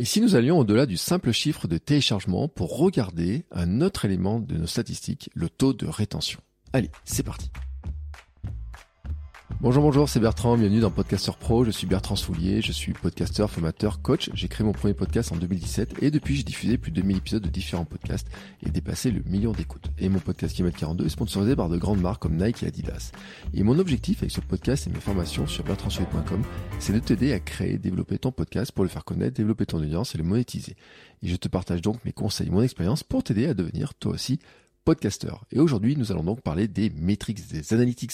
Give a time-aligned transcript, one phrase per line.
[0.00, 4.40] Et si nous allions au-delà du simple chiffre de téléchargement pour regarder un autre élément
[4.40, 6.40] de nos statistiques, le taux de rétention.
[6.72, 7.50] Allez, c'est parti
[9.62, 11.66] Bonjour, bonjour, c'est Bertrand, bienvenue dans Podcaster Pro.
[11.66, 14.30] Je suis Bertrand Soulier, je suis podcasteur, formateur, coach.
[14.32, 17.42] J'ai créé mon premier podcast en 2017 et depuis j'ai diffusé plus de 2000 épisodes
[17.42, 18.26] de différents podcasts
[18.64, 19.90] et dépassé le million d'écoutes.
[19.98, 23.12] Et mon podcast Kilomètre 42 est sponsorisé par de grandes marques comme Nike et Adidas.
[23.52, 26.42] Et mon objectif avec ce podcast et mes formations sur bertrandsoulier.com,
[26.78, 30.14] c'est de t'aider à créer, développer ton podcast pour le faire connaître, développer ton audience
[30.14, 30.74] et le monétiser.
[31.22, 34.38] Et je te partage donc mes conseils, mon expérience pour t'aider à devenir toi aussi
[34.86, 35.44] podcasteur.
[35.52, 38.12] Et aujourd'hui, nous allons donc parler des métriques, des analytics,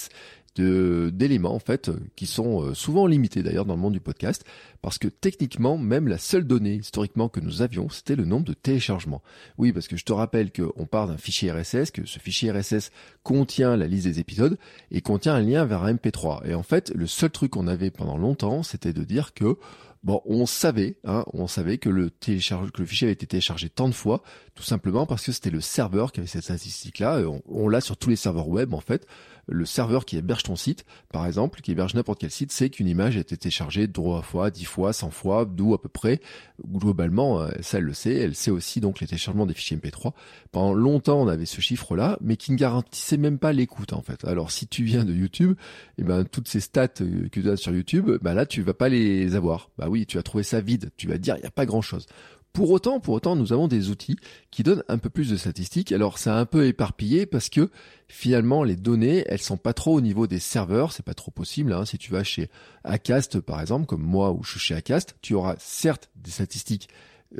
[0.60, 4.45] d'éléments en fait qui sont euh, souvent limités d'ailleurs dans le monde du podcast
[4.82, 8.52] parce que techniquement même la seule donnée historiquement que nous avions c'était le nombre de
[8.52, 9.23] téléchargements.
[9.59, 12.91] Oui parce que je te rappelle qu'on part d'un fichier RSS, que ce fichier RSS
[13.23, 14.59] contient la liste des épisodes
[14.91, 17.91] et contient un lien vers un MP3 et en fait le seul truc qu'on avait
[17.91, 19.59] pendant longtemps c'était de dire que
[20.07, 23.68] Bon, on savait, hein, on savait que le, télécharge, que le fichier avait été téléchargé
[23.68, 24.23] tant de fois,
[24.54, 27.23] tout simplement parce que c'était le serveur qui avait cette statistique-là.
[27.26, 29.04] On, on l'a sur tous les serveurs web en fait
[29.49, 32.89] le serveur qui héberge ton site, par exemple, qui héberge n'importe quel site, sait qu'une
[32.89, 36.21] image a été téléchargée trois fois, dix fois, cent fois, d'où à peu près.
[36.66, 38.15] Globalement, euh, ça elle le sait.
[38.15, 40.13] Elle sait aussi donc les téléchargements des fichiers MP3.
[40.53, 44.25] Pendant longtemps, on avait ce chiffre-là, mais qui ne garantissait même pas l'écoute en fait.
[44.25, 45.57] Alors si tu viens de YouTube,
[45.99, 48.75] eh ben toutes ces stats euh, que tu as sur YouTube, bah là tu vas
[48.75, 49.71] pas les avoir.
[49.79, 50.91] Bah oui, tu vas trouver ça vide.
[50.97, 52.07] Tu vas dire il n'y a pas grand-chose.
[52.57, 54.16] Pour autant, pour autant, nous avons des outils
[54.51, 55.93] qui donnent un peu plus de statistiques.
[55.93, 57.68] Alors, c'est un peu éparpillé parce que
[58.09, 60.93] finalement, les données, elles sont pas trop au niveau des serveurs.
[60.93, 61.74] C'est pas trop possible.
[61.74, 61.85] Hein.
[61.85, 62.48] Si tu vas chez
[62.82, 66.88] Acast, par exemple, comme moi ou je suis chez Acast, tu auras certes des statistiques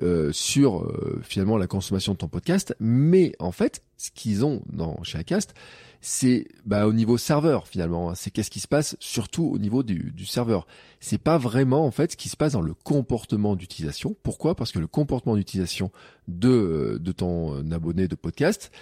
[0.03, 4.63] euh, sur euh, finalement la consommation de ton podcast, mais en fait, ce qu'ils ont
[4.71, 5.55] dans chez Acast,
[6.01, 8.11] c'est bah, au niveau serveur finalement.
[8.11, 8.15] Hein.
[8.15, 10.67] C'est qu'est-ce qui se passe surtout au niveau du, du serveur.
[11.01, 14.17] C'est pas vraiment en fait ce qui se passe dans le comportement d'utilisation.
[14.23, 14.55] Pourquoi?
[14.55, 15.91] Parce que le comportement d'utilisation
[16.29, 18.73] de, euh, de ton abonné de podcast,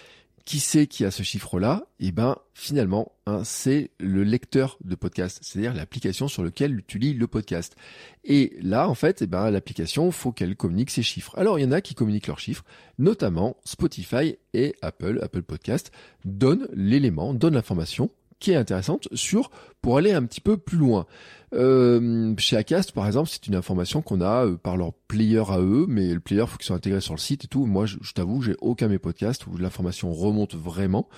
[0.45, 1.87] qui c'est qui a ce chiffre-là?
[2.01, 7.15] Eh ben, finalement, hein, c'est le lecteur de podcast, c'est-à-dire l'application sur laquelle tu lis
[7.15, 7.77] le podcast.
[8.25, 11.33] Et là, en fait, eh ben, l'application, faut qu'elle communique ses chiffres.
[11.39, 12.65] Alors, il y en a qui communiquent leurs chiffres,
[12.99, 15.93] notamment Spotify et Apple, Apple Podcast,
[16.25, 19.51] donnent l'élément, donnent l'information qui est intéressante sur
[19.81, 21.07] pour aller un petit peu plus loin.
[21.55, 25.61] Euh, chez Acast, par exemple, c'est une information qu'on a euh, par leur player à
[25.61, 27.67] eux, mais le player faut qu'ils soient intégrés sur le site et tout.
[27.67, 31.09] Moi, je, t'avoue, j'ai aucun mes podcasts où l'information remonte vraiment.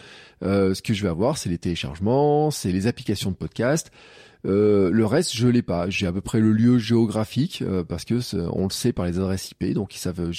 [0.43, 3.91] Euh, ce que je vais avoir, c'est les téléchargements, c'est les applications de podcast.
[4.49, 5.91] Le reste, je l'ai pas.
[5.91, 8.21] J'ai à peu près le lieu géographique parce que
[8.53, 10.31] on le sait par les adresses IP, donc ils savent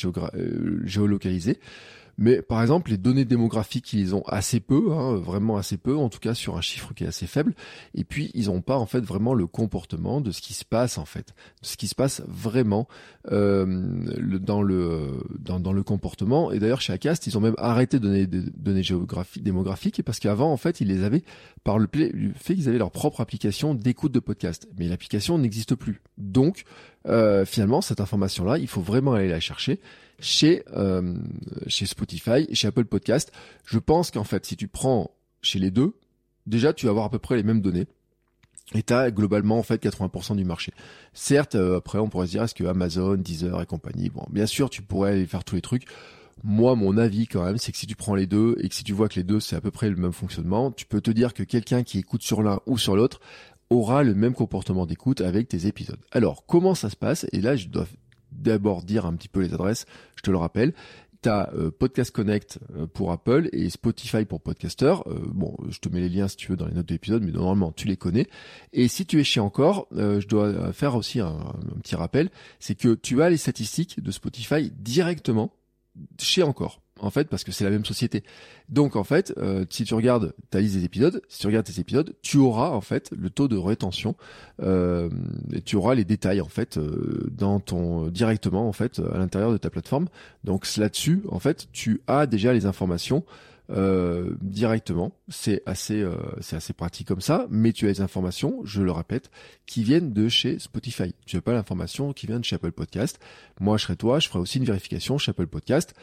[0.85, 1.59] géolocaliser.
[2.17, 6.09] Mais par exemple, les données démographiques, ils ont assez peu, hein, vraiment assez peu, en
[6.09, 7.53] tout cas sur un chiffre qui est assez faible.
[7.94, 10.97] Et puis, ils n'ont pas en fait vraiment le comportement de ce qui se passe
[10.97, 12.88] en fait, de ce qui se passe vraiment
[13.31, 13.66] euh,
[14.39, 16.51] dans le dans, le comportement.
[16.51, 20.19] Et d'ailleurs, chez Acast, ils ont même arrêté de donner des données géographiques, démographiques, parce
[20.19, 21.23] qu'avant, en fait, ils les avaient
[21.63, 21.88] par le
[22.35, 24.67] fait qu'ils avaient leur propre application d'écoute de podcast.
[24.78, 26.01] Mais l'application n'existe plus.
[26.17, 26.63] Donc,
[27.07, 29.79] euh, finalement, cette information-là, il faut vraiment aller la chercher
[30.19, 31.16] chez euh,
[31.67, 33.31] chez Spotify, chez Apple Podcast.
[33.66, 35.11] Je pense qu'en fait, si tu prends
[35.41, 35.94] chez les deux,
[36.45, 37.88] déjà tu vas avoir à peu près les mêmes données.
[38.75, 40.73] Et tu as globalement en fait 80% du marché.
[41.13, 44.45] Certes, euh, après on pourrait se dire est-ce que Amazon, Deezer et compagnie, bon, bien
[44.45, 45.85] sûr tu pourrais faire tous les trucs.
[46.44, 48.84] Moi, mon avis quand même, c'est que si tu prends les deux et que si
[48.84, 51.11] tu vois que les deux c'est à peu près le même fonctionnement, tu peux te
[51.11, 53.22] dire que quelqu'un qui écoute sur l'un ou sur l'autre
[53.69, 55.99] aura le même comportement d'écoute avec tes épisodes.
[56.11, 57.25] Alors, comment ça se passe?
[57.31, 57.88] Et là, je dois
[58.38, 60.74] d'abord dire un petit peu les adresses, je te le rappelle.
[61.24, 64.94] Tu as euh, Podcast Connect euh, pour Apple et Spotify pour Podcaster.
[65.08, 67.24] Euh, bon, je te mets les liens si tu veux dans les notes de l'épisode,
[67.24, 68.28] mais normalement tu les connais.
[68.74, 72.94] Et si tu es chez Encore, je dois faire aussi un petit rappel, c'est que
[72.94, 75.52] tu as les statistiques de Spotify directement
[76.20, 78.24] chez Encore en fait, parce que c'est la même société.
[78.69, 81.80] Donc, en fait, euh, si tu regardes ta liste des épisodes, si tu regardes tes
[81.80, 84.16] épisodes, tu auras en fait le taux de rétention,
[84.62, 85.09] euh,
[85.53, 89.52] et tu auras les détails en fait euh, dans ton directement en fait à l'intérieur
[89.52, 90.08] de ta plateforme.
[90.44, 93.23] Donc là-dessus, en fait, tu as déjà les informations
[94.41, 95.11] directement.
[95.28, 96.02] C'est assez,
[96.40, 99.29] c'est assez pratique comme ça, mais tu as les informations, je le répète,
[99.66, 101.14] qui viennent de chez Spotify.
[101.26, 103.20] Tu n'as pas l'information qui vient de chez Apple Podcast.
[103.59, 105.94] Moi, je serais toi, je ferai aussi une vérification chez Apple Podcast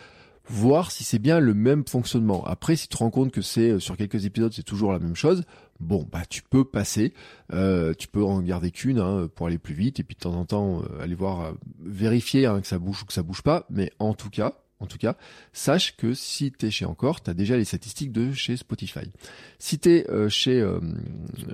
[0.46, 2.44] voir si c'est bien le même fonctionnement.
[2.44, 4.98] Après, si tu te rends compte que c'est euh, sur quelques épisodes, c'est toujours la
[4.98, 5.44] même chose,
[5.80, 7.14] bon, bah tu peux passer,
[7.52, 10.34] euh, tu peux en garder qu'une hein, pour aller plus vite et puis de temps
[10.34, 13.66] en temps euh, aller voir, vérifier hein, que ça bouge ou que ça bouge pas.
[13.70, 15.16] Mais en tout cas, en tout cas,
[15.52, 19.10] sache que si tu chez Encore, tu as déjà les statistiques de chez Spotify.
[19.58, 20.68] Si tu chez,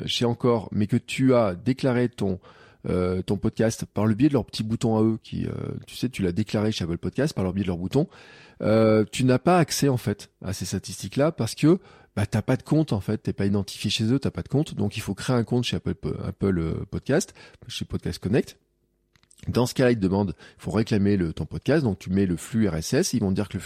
[0.07, 2.41] chez Encore, mais que tu as déclaré ton
[2.89, 5.53] euh, ton podcast par le biais de leur petit bouton à eux, qui, euh,
[5.87, 8.09] tu sais, tu l'as déclaré chez Apple Podcast par le biais de leur bouton,
[8.63, 11.79] euh, tu n'as pas accès en fait à ces statistiques-là parce que
[12.17, 14.49] bah t'as pas de compte en fait, t'es pas identifié chez eux, t'as pas de
[14.49, 15.95] compte, donc il faut créer un compte chez Apple,
[16.27, 17.35] Apple Podcast,
[17.69, 18.57] chez Podcast Connect.
[19.49, 22.27] Dans ce cas-là, ils te demandent, il faut réclamer le, ton podcast, donc tu mets
[22.27, 23.59] le flux RSS, ils vont dire que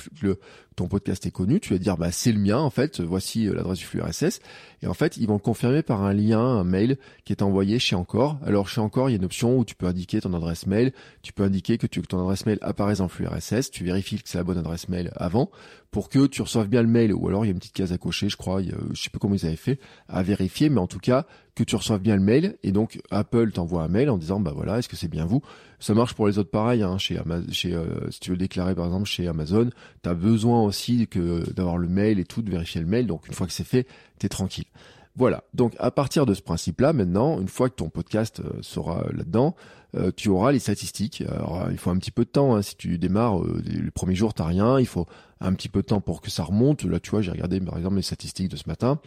[0.77, 3.55] ton podcast est connu, tu vas dire bah c'est le mien en fait, voici euh,
[3.55, 4.41] l'adresse du flux RSS,
[4.83, 7.79] et en fait ils vont le confirmer par un lien, un mail qui est envoyé
[7.79, 8.39] chez Encore.
[8.45, 10.93] Alors chez Encore, il y a une option où tu peux indiquer ton adresse mail,
[11.23, 14.29] tu peux indiquer que que ton adresse mail apparaisse le flux RSS, tu vérifies que
[14.29, 15.51] c'est la bonne adresse mail avant
[15.95, 17.93] pour que tu reçoives bien le mail, ou alors il y a une petite case
[17.93, 20.89] à cocher, je crois, je sais pas comment ils avaient fait, à vérifier, mais en
[20.89, 21.25] tout cas
[21.55, 24.51] que tu reçoives bien le mail, et donc Apple t'envoie un mail en disant bah
[24.53, 25.41] voilà, est-ce que c'est bien vous?
[25.79, 28.75] Ça marche pour les autres pareil, hein, chez, Amazon, chez euh, si tu veux déclarer
[28.75, 29.71] par exemple chez Amazon,
[30.03, 33.29] tu as besoin aussi que d'avoir le mail et tout, de vérifier le mail, donc
[33.29, 33.87] une fois que c'est fait,
[34.19, 34.67] t'es tranquille.
[35.17, 35.45] Voilà.
[35.55, 39.55] Donc à partir de ce principe-là, maintenant, une fois que ton podcast euh, sera là-dedans,
[39.97, 41.23] euh, tu auras les statistiques.
[41.29, 42.57] Alors euh, il faut un petit peu de temps.
[42.57, 42.63] Hein.
[42.63, 44.81] Si tu démarres le premier jour, t'as rien.
[44.81, 45.07] Il faut
[45.41, 46.83] un petit peu de temps pour que ça remonte.
[46.85, 48.99] Là, tu vois, j'ai regardé par exemple les statistiques de ce matin.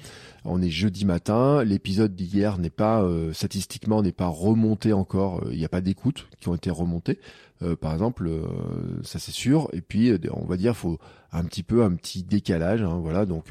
[0.45, 1.61] On est jeudi matin.
[1.65, 5.43] L'épisode d'hier n'est pas statistiquement n'est pas remonté encore.
[5.51, 7.19] Il n'y a pas d'écoutes qui ont été remontées.
[7.81, 8.29] par exemple,
[9.03, 9.67] ça c'est sûr.
[9.73, 10.99] Et puis on va dire, faut
[11.33, 12.83] un petit peu un petit décalage.
[12.83, 13.25] Hein, voilà.
[13.25, 13.47] Donc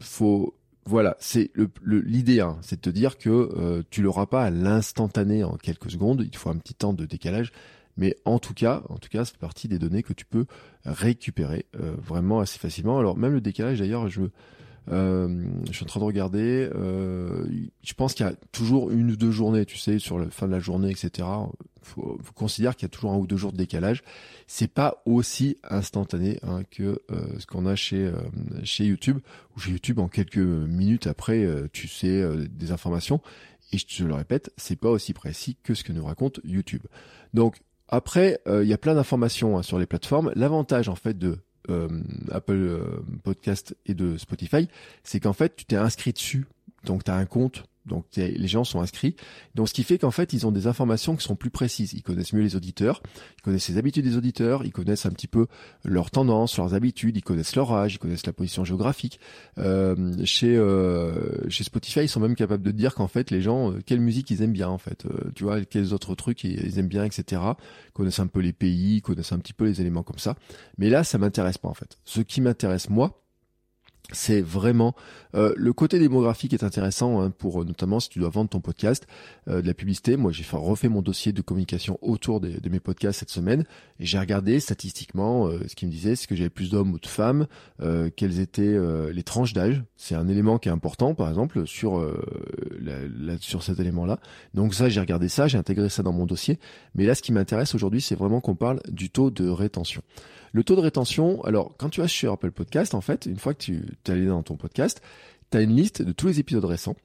[0.00, 0.54] faut
[0.86, 1.50] voilà, c'est
[1.84, 5.90] l'idée, hein, c'est de te dire que euh, tu l'auras pas à l'instantané en quelques
[5.90, 6.24] secondes.
[6.24, 7.50] Il faut un petit temps de décalage,
[7.96, 10.46] mais en tout cas, en tout cas, c'est partie des données que tu peux
[10.84, 13.00] récupérer euh, vraiment assez facilement.
[13.00, 14.22] Alors même le décalage, d'ailleurs, je
[14.90, 16.68] euh, je suis en train de regarder.
[16.74, 17.46] Euh,
[17.82, 20.46] je pense qu'il y a toujours une ou deux journées, tu sais, sur la fin
[20.46, 21.28] de la journée, etc.
[21.82, 24.02] Faut, faut considérer qu'il y a toujours un ou deux jours de décalage.
[24.46, 28.10] C'est pas aussi instantané hein, que euh, ce qu'on a chez
[28.62, 29.18] chez YouTube.
[29.56, 33.20] Ou chez YouTube, en quelques minutes après, tu sais des informations.
[33.72, 36.82] Et je te le répète, c'est pas aussi précis que ce que nous raconte YouTube.
[37.34, 40.30] Donc après, il y a plein d'informations hein, sur les plateformes.
[40.36, 41.38] L'avantage en fait de
[41.70, 41.88] euh,
[42.30, 44.68] Apple euh, Podcast et de Spotify,
[45.04, 46.46] c'est qu'en fait, tu t'es inscrit dessus.
[46.84, 49.16] Donc, tu as un compte donc les gens sont inscrits.
[49.54, 51.92] Donc ce qui fait qu'en fait ils ont des informations qui sont plus précises.
[51.92, 53.02] Ils connaissent mieux les auditeurs,
[53.38, 55.46] ils connaissent les habitudes des auditeurs, ils connaissent un petit peu
[55.84, 59.20] leurs tendances, leurs habitudes, ils connaissent leur âge, ils connaissent la position géographique.
[59.58, 63.72] Euh, chez euh, chez Spotify, ils sont même capables de dire qu'en fait les gens
[63.72, 65.06] euh, quelle musique ils aiment bien en fait.
[65.34, 67.42] Tu vois quels autres trucs ils aiment bien, etc.
[67.88, 70.36] Ils connaissent un peu les pays, ils connaissent un petit peu les éléments comme ça.
[70.78, 71.98] Mais là ça m'intéresse pas en fait.
[72.04, 73.22] Ce qui m'intéresse moi
[74.12, 74.94] c'est vraiment
[75.34, 78.60] euh, le côté démographique est intéressant hein, pour euh, notamment si tu dois vendre ton
[78.60, 79.06] podcast
[79.48, 80.16] euh, de la publicité.
[80.16, 83.64] Moi, j'ai refait mon dossier de communication autour de, mes podcasts cette semaine
[83.98, 87.06] et j'ai regardé statistiquement ce qui me disait c'est que j'avais plus d'hommes ou de
[87.06, 87.46] femmes,
[88.16, 88.76] quelles étaient
[89.12, 89.82] les tranches d'âge.
[89.96, 92.04] C'est un élément qui est important, par exemple sur
[93.40, 94.18] sur cet élément-là.
[94.54, 96.58] Donc ça, j'ai regardé ça, j'ai intégré ça dans mon dossier.
[96.94, 100.02] Mais là, ce qui m'intéresse aujourd'hui, c'est vraiment qu'on parle du taux de rétention.
[100.56, 103.52] Le taux de rétention, alors quand tu vas sur Apple Podcast, en fait, une fois
[103.52, 105.02] que tu es allé dans ton podcast,
[105.50, 106.96] tu as une liste de tous les épisodes récents.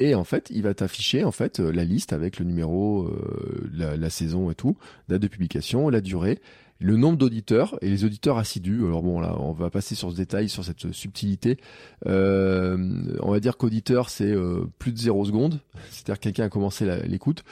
[0.00, 4.10] Et en fait, il va t'afficher en fait la liste avec le numéro, euh, la,
[4.10, 4.76] saison et tout,
[5.08, 6.40] date de publication, la durée,
[6.80, 8.84] le nombre d'auditeurs et les auditeurs assidus.
[8.84, 11.58] Alors bon là, on va passer sur ce détail, sur cette subtilité.
[12.06, 12.76] Euh,
[13.20, 15.60] on va dire qu'auditeur c'est euh, plus de 0 secondes,
[15.90, 17.44] c'est-à-dire quelqu'un a commencé l'écoute.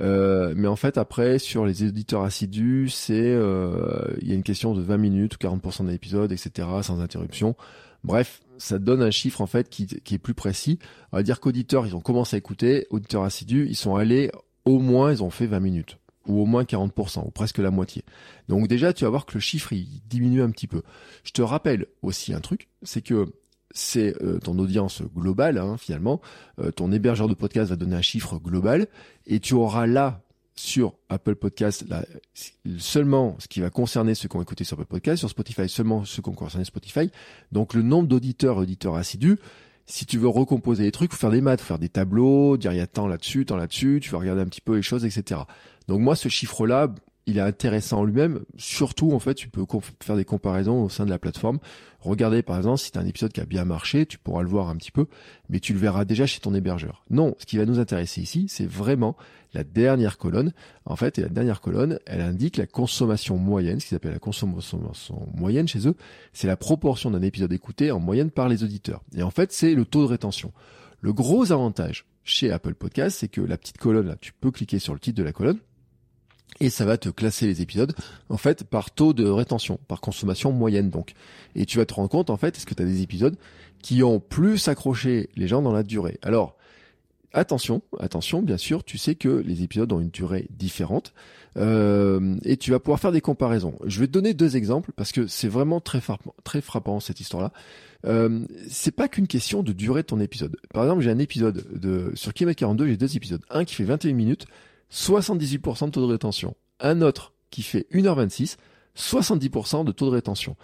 [0.00, 4.42] Euh, mais en fait, après, sur les éditeurs assidus, c'est euh, il y a une
[4.42, 7.56] question de 20 minutes ou 40% de l'épisode, etc., sans interruption.
[8.04, 10.78] Bref, ça donne un chiffre en fait qui, qui est plus précis.
[11.12, 14.30] On va dire qu'auditeurs, ils ont commencé à écouter, auditeurs assidus, ils sont allés
[14.64, 18.04] au moins, ils ont fait 20 minutes ou au moins 40%, ou presque la moitié.
[18.48, 20.82] Donc déjà, tu vas voir que le chiffre, il diminue un petit peu.
[21.24, 23.32] Je te rappelle aussi un truc, c'est que
[23.72, 26.20] c'est euh, ton audience globale, hein, finalement.
[26.58, 28.86] Euh, ton hébergeur de podcast va donner un chiffre global
[29.26, 30.22] et tu auras là
[30.54, 32.04] sur Apple Podcast là,
[32.78, 36.04] seulement ce qui va concerner ceux qui ont écouté sur Apple Podcast, sur Spotify seulement
[36.04, 37.10] ceux qui ont concerné Spotify.
[37.52, 39.38] Donc le nombre d'auditeurs auditeurs assidus.
[39.86, 42.72] Si tu veux recomposer les trucs, faut faire des maths, faut faire des tableaux, dire
[42.72, 45.04] il y a tant là-dessus, tant là-dessus, tu vas regarder un petit peu les choses,
[45.04, 45.40] etc.
[45.88, 46.94] Donc moi, ce chiffre-là,
[47.26, 48.40] il est intéressant en lui-même.
[48.56, 49.64] Surtout, en fait, tu peux
[50.00, 51.58] faire des comparaisons au sein de la plateforme.
[52.00, 54.68] Regardez, par exemple, si tu un épisode qui a bien marché, tu pourras le voir
[54.68, 55.06] un petit peu,
[55.48, 57.04] mais tu le verras déjà chez ton hébergeur.
[57.10, 59.16] Non, ce qui va nous intéresser ici, c'est vraiment
[59.54, 60.52] la dernière colonne.
[60.84, 64.18] En fait, et la dernière colonne, elle indique la consommation moyenne, ce qu'ils appellent la
[64.18, 64.80] consommation
[65.34, 65.94] moyenne chez eux.
[66.32, 69.02] C'est la proportion d'un épisode écouté en moyenne par les auditeurs.
[69.16, 70.52] Et en fait, c'est le taux de rétention.
[71.00, 74.78] Le gros avantage chez Apple Podcast, c'est que la petite colonne, là, tu peux cliquer
[74.78, 75.58] sur le titre de la colonne
[76.60, 77.94] et ça va te classer les épisodes
[78.28, 81.14] en fait par taux de rétention, par consommation moyenne donc.
[81.54, 83.36] Et tu vas te rendre compte en fait est-ce que tu as des épisodes
[83.82, 86.18] qui ont plus accroché les gens dans la durée?
[86.22, 86.56] Alors
[87.34, 91.12] attention, attention, bien sûr, tu sais que les épisodes ont une durée différente
[91.56, 93.74] euh, et tu vas pouvoir faire des comparaisons.
[93.84, 97.20] Je vais te donner deux exemples parce que c'est vraiment très frappant, très frappant cette
[97.20, 97.52] histoire-là.
[98.04, 100.56] Euh, c'est pas qu'une question de durée de ton épisode.
[100.72, 103.42] Par exemple, j'ai un épisode de sur Kilomètre 42, j'ai deux épisodes.
[103.50, 104.46] Un qui fait 21 minutes,
[104.92, 106.54] 78% de taux de rétention.
[106.80, 108.56] Un autre qui fait 1h26,
[108.96, 110.56] 70% de taux de rétention.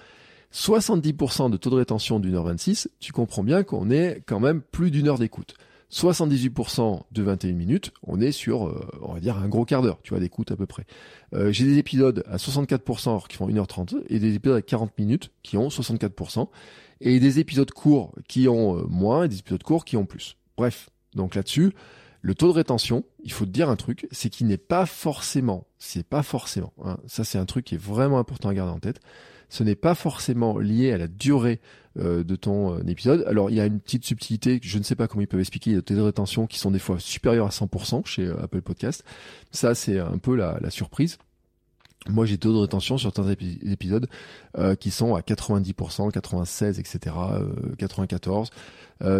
[0.52, 4.62] 70% de taux de rétention d'une heure 26, tu comprends bien qu'on est quand même
[4.62, 5.54] plus d'une heure d'écoute.
[5.90, 9.98] 78% de 21 minutes, on est sur, euh, on va dire, un gros quart d'heure,
[10.02, 10.84] tu vois, d'écoute à peu près.
[11.34, 15.30] Euh, j'ai des épisodes à 64% qui font 1h30 et des épisodes à 40 minutes
[15.42, 16.48] qui ont 64%
[17.00, 20.36] et des épisodes courts qui ont euh, moins et des épisodes courts qui ont plus.
[20.58, 21.72] Bref, donc là-dessus,
[22.20, 25.66] le taux de rétention, il faut te dire un truc, c'est qu'il n'est pas forcément,
[25.78, 28.80] c'est pas forcément, hein, ça c'est un truc qui est vraiment important à garder en
[28.80, 29.00] tête,
[29.48, 31.60] ce n'est pas forcément lié à la durée
[31.98, 33.24] euh, de ton euh, épisode.
[33.26, 35.70] Alors il y a une petite subtilité, je ne sais pas comment ils peuvent expliquer,
[35.70, 38.26] il y a des taux de rétention qui sont des fois supérieurs à 100% chez
[38.26, 39.04] euh, Apple Podcast.
[39.50, 41.18] Ça c'est un peu la, la surprise.
[42.08, 44.08] Moi, j'ai taux de rétention sur certains épisodes
[44.80, 47.16] qui sont à 90%, 96, etc.,
[47.76, 48.50] 94.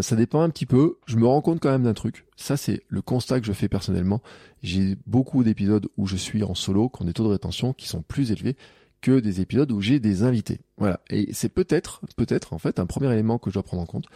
[0.01, 0.97] ça dépend un petit peu.
[1.07, 2.25] Je me rends compte quand même d'un truc.
[2.37, 4.23] Ça, c'est le constat que je fais personnellement.
[4.63, 7.89] J'ai beaucoup d'épisodes où je suis en solo, qui ont des taux de rétention qui
[7.89, 8.57] sont plus élevés
[9.00, 10.61] que des épisodes où j'ai des invités.
[10.76, 11.00] Voilà.
[11.11, 14.07] Et c'est peut-être, peut-être en fait un premier élément que je dois prendre en compte.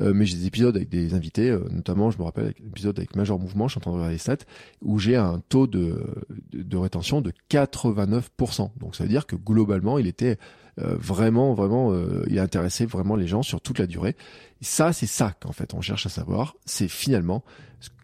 [0.00, 3.16] Euh, mais j'ai des épisodes avec des invités, euh, notamment je me rappelle l'épisode avec
[3.16, 4.44] Major Mouvement, je suis en train de regarder les stats,
[4.82, 6.04] où j'ai un taux de,
[6.52, 8.70] de, rétention de 89%.
[8.78, 10.38] Donc ça veut dire que globalement il était
[10.78, 11.94] euh, vraiment, vraiment,
[12.28, 14.16] il a intéressé vraiment les gens sur toute la durée.
[14.60, 16.56] Et ça, c'est ça qu'en fait on cherche à savoir.
[16.64, 17.44] C'est finalement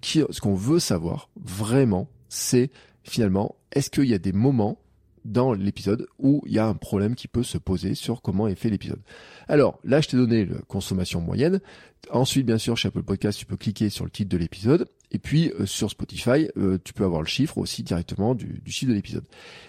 [0.02, 2.71] ce qu'on veut savoir vraiment, c'est
[3.02, 4.78] finalement est-ce qu'il y a des moments
[5.26, 8.54] dans l'épisode où il y a un problème qui peut se poser sur comment est
[8.54, 9.00] fait l'épisode.
[9.49, 11.61] Alors là, je t'ai donné la consommation moyenne.
[12.11, 14.88] Ensuite, bien sûr, chez Apple Podcast, tu peux cliquer sur le titre de l'épisode.
[15.12, 18.71] Et puis euh, sur Spotify, euh, tu peux avoir le chiffre aussi directement du, du
[18.71, 19.25] chiffre de l'épisode.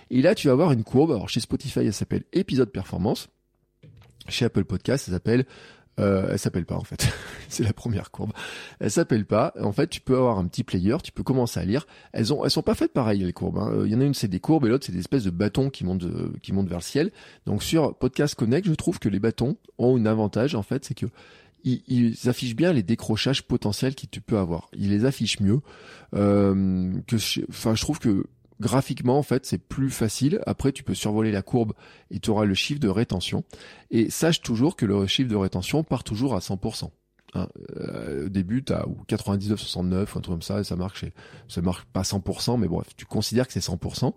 [0.09, 1.11] Et là, tu vas avoir une courbe.
[1.11, 3.29] Alors chez Spotify, elle s'appelle épisode performance.
[4.29, 5.45] Chez Apple Podcast, ça s'appelle
[5.99, 7.07] euh, elle s'appelle pas en fait.
[7.49, 8.31] c'est la première courbe.
[8.79, 9.53] Elle s'appelle pas.
[9.61, 11.87] En fait, tu peux avoir un petit player, tu peux commencer à lire.
[12.13, 13.57] Elles ont, elles sont pas faites pareil les courbes.
[13.57, 13.83] Hein.
[13.85, 15.69] Il y en a une c'est des courbes et l'autre c'est des espèces de bâtons
[15.69, 17.11] qui montent, euh, qui montent vers le ciel.
[17.45, 20.95] Donc sur Podcast Connect, je trouve que les bâtons ont un avantage en fait, c'est
[20.95, 21.07] que
[21.63, 24.69] ils, affichent bien les décrochages potentiels que tu peux avoir.
[24.73, 25.59] Ils les affichent mieux.
[26.15, 27.17] Euh, que,
[27.49, 28.25] enfin, je trouve que
[28.59, 30.41] graphiquement en fait c'est plus facile.
[30.45, 31.73] Après tu peux survoler la courbe
[32.11, 33.43] et tu auras le chiffre de rétention.
[33.91, 36.89] Et sache toujours que le chiffre de rétention part toujours à 100%.
[37.33, 37.47] Hein.
[37.77, 40.97] Euh, au début, tu as ou 99, 69, un truc comme ça, et ça marque
[40.97, 41.13] chez,
[41.47, 44.13] ça marque pas 100%, mais bref, tu considères que c'est 100%.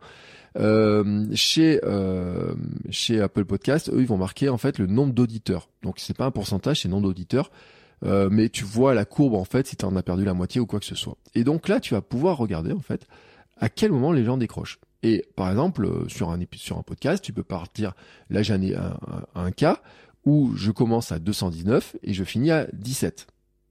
[0.59, 2.55] Euh, chez euh,
[2.91, 5.69] chez Apple Podcast, eux, ils vont marquer en fait le nombre d'auditeurs.
[5.83, 7.51] Donc c'est pas un pourcentage, c'est nombre d'auditeurs.
[8.03, 10.61] Euh, mais tu vois la courbe en fait si tu en as perdu la moitié
[10.61, 11.17] ou quoi que ce soit.
[11.35, 13.07] Et donc là, tu vas pouvoir regarder en fait
[13.61, 14.81] à quel moment les gens décrochent.
[15.03, 16.39] Et par exemple, euh, sur un,
[16.83, 17.95] podcast, tu peux partir,
[18.29, 18.99] là j'ai un,
[19.35, 19.81] un, cas
[20.25, 23.27] où je commence à 219 et je finis à 17.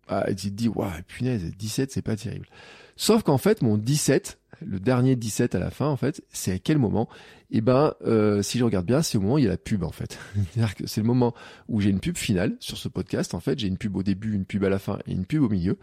[0.07, 2.47] Ah, tu te dis, waouh, punaise, 17, c'est pas terrible.
[2.95, 6.59] Sauf qu'en fait, mon 17, le dernier 17 à la fin, en fait, c'est à
[6.59, 7.07] quel moment?
[7.51, 9.57] Eh ben, euh, si je regarde bien, c'est au moment où il y a la
[9.57, 10.17] pub, en fait.
[10.53, 11.33] C'est-à-dire que c'est le moment
[11.67, 13.35] où j'ai une pub finale sur ce podcast.
[13.35, 15.43] En fait, j'ai une pub au début, une pub à la fin et une pub
[15.43, 15.77] au milieu.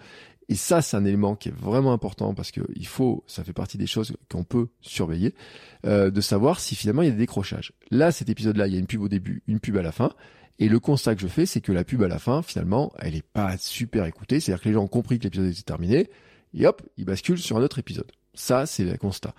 [0.49, 3.53] Et ça, c'est un élément qui est vraiment important parce que il faut, ça fait
[3.53, 5.35] partie des choses qu'on peut surveiller,
[5.85, 7.73] euh, de savoir si finalement il y a des décrochages.
[7.91, 10.13] Là, cet épisode-là, il y a une pub au début, une pub à la fin.
[10.59, 13.15] Et le constat que je fais, c'est que la pub à la fin, finalement, elle
[13.15, 14.41] est pas super écoutée.
[14.41, 16.09] C'est-à-dire que les gens ont compris que l'épisode était terminé.
[16.55, 18.11] Et hop, ils basculent sur un autre épisode.
[18.35, 19.35] Ça, c'est le constat.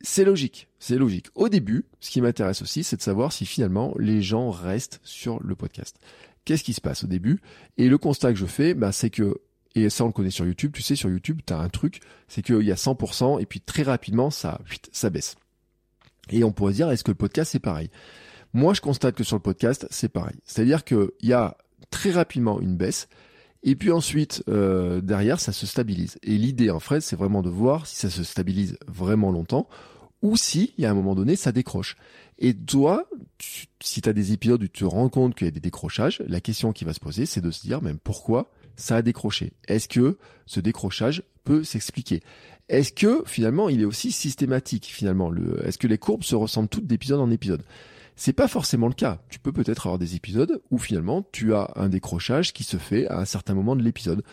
[0.00, 1.26] C'est logique, c'est logique.
[1.34, 5.42] Au début, ce qui m'intéresse aussi, c'est de savoir si finalement les gens restent sur
[5.42, 5.98] le podcast.
[6.44, 7.40] Qu'est-ce qui se passe au début?
[7.78, 9.40] Et le constat que je fais, bah, c'est que
[9.74, 10.72] et ça, on le connaît sur YouTube.
[10.74, 13.60] Tu sais, sur YouTube, tu as un truc, c'est qu'il y a 100%, et puis
[13.60, 14.60] très rapidement, ça,
[14.92, 15.36] ça baisse.
[16.30, 17.90] Et on pourrait dire, est-ce que le podcast, c'est pareil?
[18.54, 20.36] Moi, je constate que sur le podcast, c'est pareil.
[20.44, 21.56] C'est-à-dire qu'il y a
[21.90, 23.08] très rapidement une baisse,
[23.62, 26.18] et puis ensuite, euh, derrière, ça se stabilise.
[26.22, 29.68] Et l'idée, en fait, c'est vraiment de voir si ça se stabilise vraiment longtemps,
[30.22, 31.96] ou si, il y a un moment donné, ça décroche.
[32.38, 33.04] Et toi,
[33.80, 36.22] si tu as des épisodes où tu te rends compte qu'il y a des décrochages,
[36.26, 39.52] la question qui va se poser, c'est de se dire, même pourquoi ça a décroché
[39.66, 40.16] Est-ce que
[40.46, 42.22] ce décrochage peut s'expliquer?
[42.68, 46.68] Est-ce que finalement il est aussi systématique finalement le, Est-ce que les courbes se ressemblent
[46.68, 47.62] toutes d'épisode en épisode?
[48.16, 49.20] C'est pas forcément le cas.
[49.28, 53.06] Tu peux peut-être avoir des épisodes où finalement tu as un décrochage qui se fait
[53.06, 54.24] à un certain moment de l'épisode.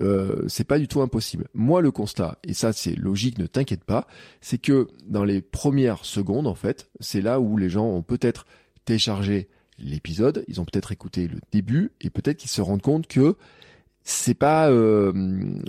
[0.00, 1.46] Euh, c'est pas du tout impossible.
[1.52, 4.06] Moi, le constat, et ça c'est logique, ne t'inquiète pas,
[4.40, 8.46] c'est que dans les premières secondes, en fait, c'est là où les gens ont peut-être
[8.86, 13.36] téléchargé l'épisode, ils ont peut-être écouté le début, et peut-être qu'ils se rendent compte que
[14.04, 14.70] c'est pas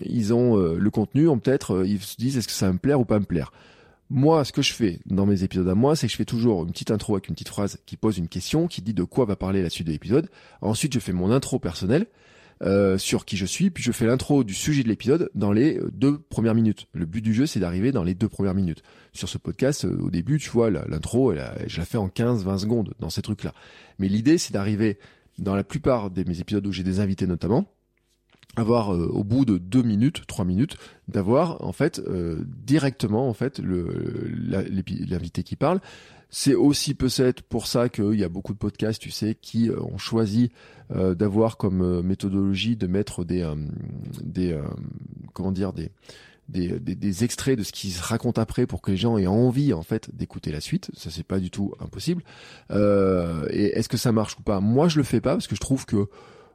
[0.03, 2.99] ils ont le contenu, ont peut-être ils se disent est-ce que ça va me plaire
[2.99, 3.51] ou pas me plaire?
[4.11, 6.63] Moi, ce que je fais dans mes épisodes à moi, c'est que je fais toujours
[6.63, 9.25] une petite intro avec une petite phrase qui pose une question, qui dit de quoi
[9.25, 10.29] va parler la suite de l'épisode.
[10.61, 12.05] Ensuite, je fais mon intro personnel
[12.61, 15.79] euh, sur qui je suis, puis je fais l'intro du sujet de l'épisode dans les
[15.91, 16.85] deux premières minutes.
[16.93, 18.83] Le but du jeu, c'est d'arriver dans les deux premières minutes.
[19.11, 21.33] Sur ce podcast, euh, au début, tu vois, l'intro,
[21.65, 23.53] je la fais en 15-20 secondes dans ces trucs-là.
[23.97, 24.99] Mais l'idée, c'est d'arriver
[25.39, 27.65] dans la plupart de mes épisodes où j'ai des invités notamment,
[28.55, 33.33] avoir euh, au bout de deux minutes, trois minutes, d'avoir en fait euh, directement en
[33.33, 35.79] fait l'invité qui parle.
[36.29, 39.79] C'est aussi peut-être pour ça qu'il y a beaucoup de podcasts, tu sais, qui euh,
[39.79, 40.51] ont choisi
[40.91, 43.43] d'avoir comme méthodologie de mettre des
[44.23, 44.55] des
[45.33, 45.89] comment dire des
[46.49, 49.27] des, des, des, extraits de ce qui se raconte après pour que les gens aient
[49.27, 50.91] envie en fait d'écouter la suite.
[50.93, 52.23] Ça c'est pas du tout impossible.
[52.71, 54.59] Euh, et est-ce que ça marche ou pas?
[54.59, 56.07] Moi je le fais pas parce que je trouve que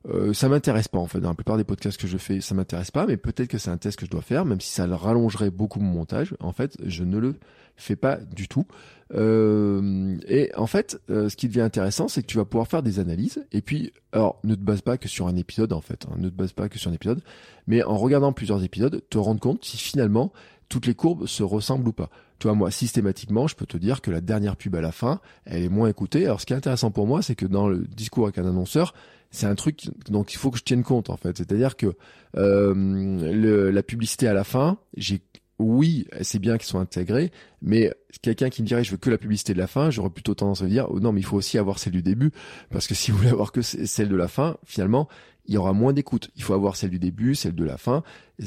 [0.09, 1.21] euh, ça m'intéresse pas en fait.
[1.21, 3.71] Dans la plupart des podcasts que je fais, ça m'intéresse pas, mais peut-être que c'est
[3.71, 6.35] un test que je dois faire, même si ça rallongerait beaucoup mon montage.
[6.40, 7.35] En fait, je ne le
[7.76, 8.66] fais pas du tout.
[9.14, 12.83] Euh, et en fait, euh, ce qui devient intéressant, c'est que tu vas pouvoir faire
[12.83, 13.45] des analyses.
[13.52, 16.07] Et puis, alors, ne te base pas que sur un épisode en fait.
[16.07, 17.21] Hein, ne te base pas que sur un épisode,
[17.66, 20.33] mais en regardant plusieurs épisodes, te rendre compte si finalement
[20.69, 22.11] toutes les courbes se ressemblent ou pas.
[22.40, 25.20] Tu vois, moi, systématiquement, je peux te dire que la dernière pub à la fin,
[25.44, 26.25] elle est moins écoutée.
[26.25, 28.94] Alors, ce qui est intéressant pour moi, c'est que dans le discours avec un annonceur,
[29.30, 31.37] c'est un truc dont il faut que je tienne compte en fait.
[31.37, 31.94] C'est-à-dire que
[32.37, 35.20] euh, le, la publicité à la fin, j'ai
[35.59, 37.30] oui, c'est bien qu'ils soient intégrés,
[37.61, 37.92] mais
[38.23, 40.62] quelqu'un qui me dirait je veux que la publicité de la fin, j'aurais plutôt tendance
[40.62, 42.30] à dire oh non mais il faut aussi avoir celle du début
[42.70, 45.06] parce que si vous voulez avoir que celle de la fin, finalement
[45.47, 46.30] il y aura moins d'écoute.
[46.37, 48.02] Il faut avoir celle du début, celle de la fin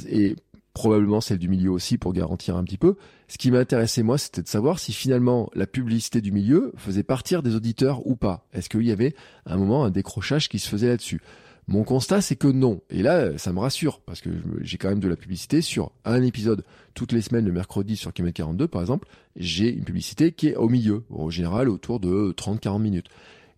[0.09, 0.35] et
[0.74, 2.96] probablement celle du milieu aussi pour garantir un petit peu.
[3.27, 7.44] Ce qui m'intéressait moi, c'était de savoir si finalement la publicité du milieu faisait partir
[7.44, 8.46] des auditeurs ou pas.
[8.53, 9.13] Est-ce qu'il y avait
[9.46, 11.22] un moment un décrochage qui se faisait là-dessus?
[11.68, 12.82] Mon constat, c'est que non.
[12.89, 14.30] Et là, ça me rassure parce que
[14.62, 18.12] j'ai quand même de la publicité sur un épisode toutes les semaines, le mercredi sur
[18.12, 19.08] km 42 par exemple.
[19.36, 23.08] J'ai une publicité qui est au milieu, au général autour de 30-40 minutes.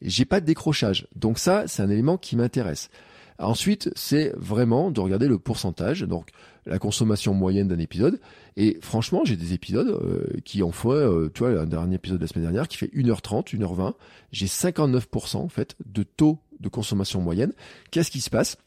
[0.02, 1.08] J'ai pas de décrochage.
[1.16, 2.90] Donc ça, c'est un élément qui m'intéresse.
[3.38, 6.30] Ensuite, c'est vraiment de regarder le pourcentage, donc
[6.66, 8.20] la consommation moyenne d'un épisode.
[8.56, 12.18] Et franchement, j'ai des épisodes euh, qui en font, euh, tu vois, un dernier épisode
[12.18, 13.94] de la semaine dernière qui fait 1h30, 1h20.
[14.32, 17.52] J'ai 59% en fait de taux de consommation moyenne.
[17.92, 18.58] Qu'est-ce qui se passe?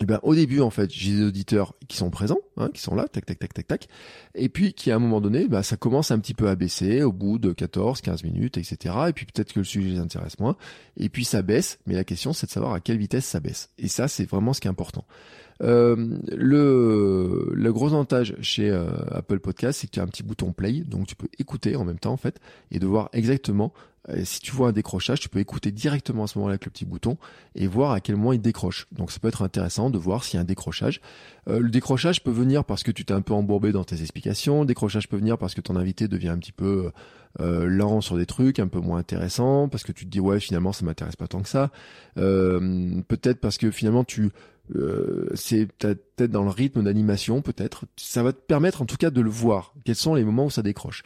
[0.00, 2.96] Eh ben, au début, en fait, j'ai des auditeurs qui sont présents, hein, qui sont
[2.96, 3.88] là, tac, tac, tac, tac, tac.
[4.34, 7.04] Et puis, qui à un moment donné, bah, ça commence un petit peu à baisser
[7.04, 8.94] au bout de 14, 15 minutes, etc.
[9.08, 10.56] Et puis, peut-être que le sujet les intéresse moins.
[10.96, 11.78] Et puis, ça baisse.
[11.86, 13.70] Mais la question, c'est de savoir à quelle vitesse ça baisse.
[13.78, 15.04] Et ça, c'est vraiment ce qui est important.
[15.62, 20.24] Euh, le, le gros avantage chez euh, Apple Podcast, c'est que tu as un petit
[20.24, 22.40] bouton play, donc tu peux écouter en même temps en fait,
[22.72, 23.72] et de voir exactement
[24.08, 26.70] euh, si tu vois un décrochage, tu peux écouter directement à ce moment-là avec le
[26.70, 27.16] petit bouton
[27.54, 28.86] et voir à quel moment il décroche.
[28.92, 31.00] Donc ça peut être intéressant de voir s'il y a un décrochage.
[31.48, 34.60] Euh, le décrochage peut venir parce que tu t'es un peu embourbé dans tes explications.
[34.60, 36.90] Le décrochage peut venir parce que ton invité devient un petit peu
[37.40, 40.38] euh, lent sur des trucs, un peu moins intéressant, parce que tu te dis ouais
[40.38, 41.72] finalement ça m'intéresse pas tant que ça.
[42.16, 44.30] Euh, peut-être parce que finalement tu
[44.74, 47.86] euh, c'est peut-être dans le rythme d'animation, peut-être.
[47.96, 49.74] Ça va te permettre en tout cas de le voir.
[49.84, 51.02] Quels sont les moments où ça décroche?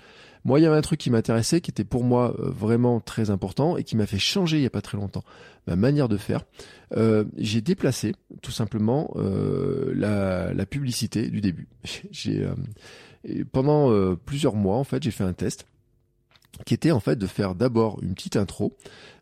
[0.48, 3.28] Moi, il y avait un truc qui m'intéressait, qui était pour moi euh, vraiment très
[3.28, 5.22] important et qui m'a fait changer il y a pas très longtemps
[5.66, 6.46] ma manière de faire.
[6.96, 11.68] Euh, j'ai déplacé tout simplement euh, la, la, publicité du début.
[12.10, 12.48] J'ai
[13.52, 15.66] pendant plusieurs mois en fait, j'ai fait un test
[16.64, 18.76] qui était en fait de faire d'abord une petite intro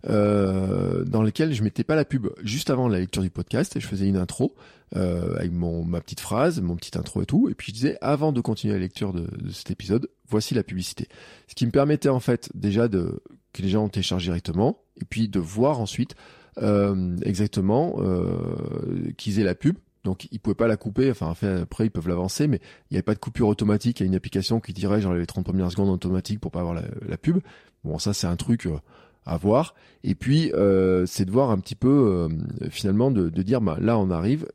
[0.09, 3.81] euh, dans laquelle je mettais pas la pub juste avant la lecture du podcast et
[3.81, 4.55] je faisais une intro
[4.95, 7.99] euh, avec mon ma petite phrase, mon petit intro et tout et puis je disais
[8.01, 11.09] avant de continuer la lecture de, de, cet épisode, voici la publicité.
[11.49, 13.21] Ce qui me permettait en fait déjà de
[13.53, 16.15] que les gens téléchargent directement et puis de voir ensuite
[16.59, 21.11] euh, exactement euh, qu'ils aient la pub donc ils pouvaient pas la couper.
[21.11, 24.01] Enfin après ils peuvent l'avancer, mais il n'y avait pas de coupure automatique.
[24.01, 26.61] Il y a une application qui dirait genre les 30 premières secondes automatique pour pas
[26.61, 27.41] avoir la, pub.
[27.85, 28.79] Bon ça c'est un truc euh,
[29.27, 29.75] à voir.
[30.05, 32.29] Et puis euh, c'est de voir un petit peu
[32.71, 34.47] finalement de, dire bah là on arrive.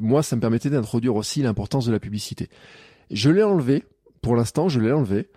[0.00, 2.48] Moi ça me permettait d'introduire aussi l'importance de la publicité.
[3.10, 3.84] Je l'ai enlevé
[4.22, 5.28] pour l'instant, je l'ai enlevé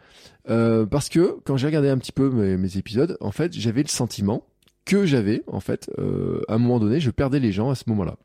[0.46, 4.46] parce que quand j'ai regardé un petit peu mes, épisodes, en fait j'avais le sentiment
[4.86, 5.90] que j'avais en fait
[6.48, 8.18] à un moment donné, je perdais les gens à ce moment-là.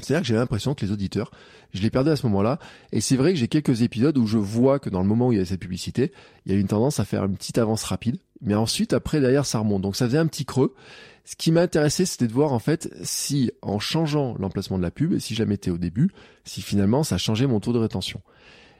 [0.00, 1.30] C'est-à-dire que j'ai l'impression que les auditeurs,
[1.72, 2.58] je les perdais à ce moment-là.
[2.92, 5.32] Et c'est vrai que j'ai quelques épisodes où je vois que dans le moment où
[5.32, 6.12] il y a cette publicité,
[6.46, 8.16] il y a une tendance à faire une petite avance rapide.
[8.40, 9.82] Mais ensuite, après, derrière, ça remonte.
[9.82, 10.74] Donc ça faisait un petit creux.
[11.24, 14.90] Ce qui m'a intéressé, c'était de voir en fait si, en changeant l'emplacement de la
[14.90, 16.10] pub, si je la mettais au début,
[16.44, 18.20] si finalement ça changeait mon taux de rétention.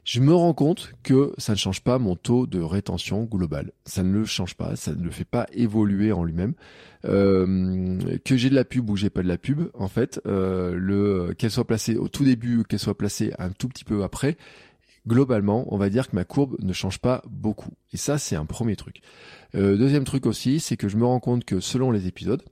[0.05, 3.73] Je me rends compte que ça ne change pas mon taux de rétention global.
[3.87, 6.53] Ça ne le change pas, ça ne le fait pas évoluer en lui-même.
[7.07, 10.75] Euh, que j'ai de la pub ou j'ai pas de la pub, en fait, euh,
[10.77, 14.37] le qu'elle soit placée au tout début, qu'elle soit placée un tout petit peu après,
[15.07, 17.73] globalement, on va dire que ma courbe ne change pas beaucoup.
[17.93, 19.01] Et ça, c'est un premier truc.
[19.55, 22.43] Euh, deuxième truc aussi, c'est que je me rends compte que selon les épisodes,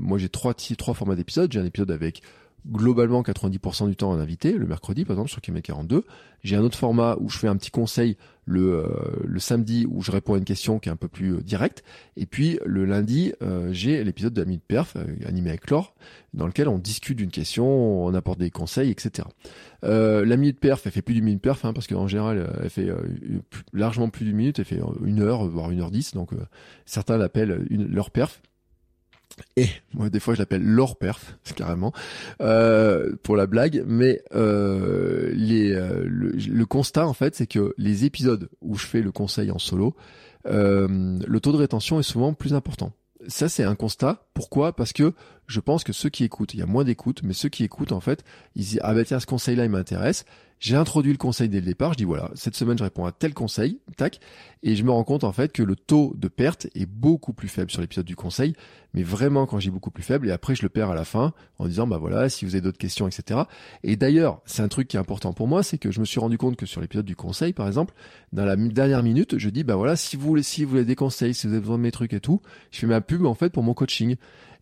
[0.00, 1.50] moi j'ai trois, trois formats d'épisodes.
[1.52, 2.22] J'ai un épisode avec
[2.66, 6.04] globalement 90% du temps un invité, le mercredi par exemple sur Km 42.
[6.42, 8.86] J'ai un autre format où je fais un petit conseil le, euh,
[9.24, 11.84] le samedi où je réponds à une question qui est un peu plus euh, directe.
[12.16, 14.96] Et puis le lundi, euh, j'ai l'épisode de la Minute Perf
[15.26, 15.94] animé avec Laure
[16.34, 17.66] dans lequel on discute d'une question,
[18.04, 19.28] on apporte des conseils, etc.
[19.82, 22.88] la Minute Perf, elle fait plus d'une Minute Perf hein, parce qu'en général, elle fait
[23.72, 26.14] largement plus d'une minute, elle fait une heure, voire une heure dix.
[26.14, 26.30] Donc
[26.86, 28.42] certains l'appellent leur perf.
[29.56, 31.92] Et moi, des fois, je l'appelle l'or perf, carrément,
[32.40, 33.84] euh, pour la blague.
[33.86, 39.12] Mais euh, euh, le, constat, en fait, c'est que les épisodes où je fais le
[39.12, 39.94] conseil en solo,
[40.44, 42.92] le taux de rétention est souvent plus important.
[43.28, 44.24] Ça, c'est un constat.
[44.32, 44.74] Pourquoi?
[44.74, 45.12] Parce que
[45.50, 47.92] je pense que ceux qui écoutent, il y a moins d'écoute, mais ceux qui écoutent,
[47.92, 50.24] en fait, ils disent ah bah tiens, ce conseil-là, il m'intéresse.
[50.60, 51.94] J'ai introduit le conseil dès le départ.
[51.94, 54.20] Je dis voilà, cette semaine, je réponds à tel conseil, tac,
[54.62, 57.48] et je me rends compte en fait que le taux de perte est beaucoup plus
[57.48, 58.52] faible sur l'épisode du conseil,
[58.92, 60.28] mais vraiment quand j'ai beaucoup plus faible.
[60.28, 62.60] Et après, je le perds à la fin en disant bah voilà, si vous avez
[62.60, 63.40] d'autres questions, etc.
[63.84, 66.20] Et d'ailleurs, c'est un truc qui est important pour moi, c'est que je me suis
[66.20, 67.94] rendu compte que sur l'épisode du conseil, par exemple,
[68.34, 70.94] dans la dernière minute, je dis bah voilà, si vous voulez, si vous voulez des
[70.94, 73.34] conseils, si vous avez besoin de mes trucs et tout, je fais ma pub en
[73.34, 74.16] fait pour mon coaching.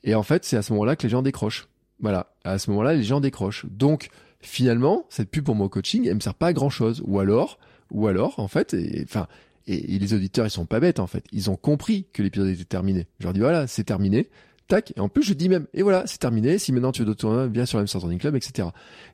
[0.04, 1.68] Et en fait, c'est à ce moment-là que les gens décrochent.
[2.00, 3.66] Voilà, à ce moment-là, les gens décrochent.
[3.66, 7.02] Donc finalement, cette pub pour mon coaching, elle me sert pas à grand chose.
[7.06, 7.58] Ou alors,
[7.90, 9.26] ou alors, en fait, enfin,
[9.68, 11.24] et, les auditeurs, ils sont pas bêtes, en fait.
[11.32, 13.06] Ils ont compris que l'épisode était terminé.
[13.20, 14.28] Je leur dis, voilà, c'est terminé.
[14.66, 14.92] Tac.
[14.96, 16.58] Et en plus, je dis même, et voilà, c'est terminé.
[16.58, 18.68] Si maintenant tu veux d'autres viens sur la M Club, etc.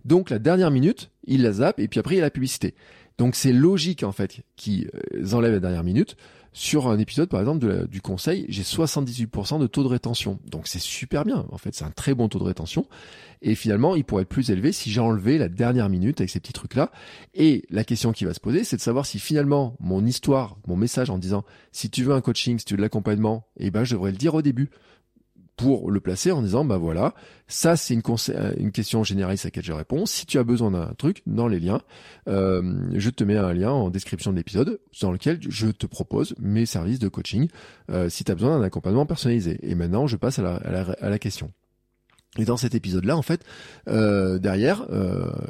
[0.04, 2.74] Donc, la dernière minute, il la zappe, et puis après, il y a la publicité.
[3.18, 6.16] Donc, c'est logique, en fait, qu'ils euh, enlèvent la dernière minute
[6.56, 10.38] sur un épisode, par exemple, du conseil, j'ai 78% de taux de rétention.
[10.48, 11.44] Donc c'est super bien.
[11.50, 12.86] En fait, c'est un très bon taux de rétention.
[13.42, 16.38] Et finalement, il pourrait être plus élevé si j'ai enlevé la dernière minute avec ces
[16.38, 16.92] petits trucs-là.
[17.34, 20.76] Et la question qui va se poser, c'est de savoir si finalement mon histoire, mon
[20.76, 23.82] message en disant si tu veux un coaching, si tu veux de l'accompagnement, eh ben
[23.82, 24.70] je devrais le dire au début
[25.56, 27.14] pour le placer en disant bah voilà
[27.46, 30.06] ça c'est une, euh, une question généraliste à laquelle je réponds.
[30.06, 31.80] Si tu as besoin d'un truc dans les liens
[32.28, 36.34] euh, je te mets un lien en description de l'épisode dans lequel je te propose
[36.38, 37.48] mes services de coaching
[37.90, 39.58] euh, si tu as besoin d'un accompagnement personnalisé.
[39.62, 41.52] Et maintenant je passe à la, à la, question.
[42.38, 43.44] Et dans cet épisode-là, en fait,
[43.86, 44.86] derrière,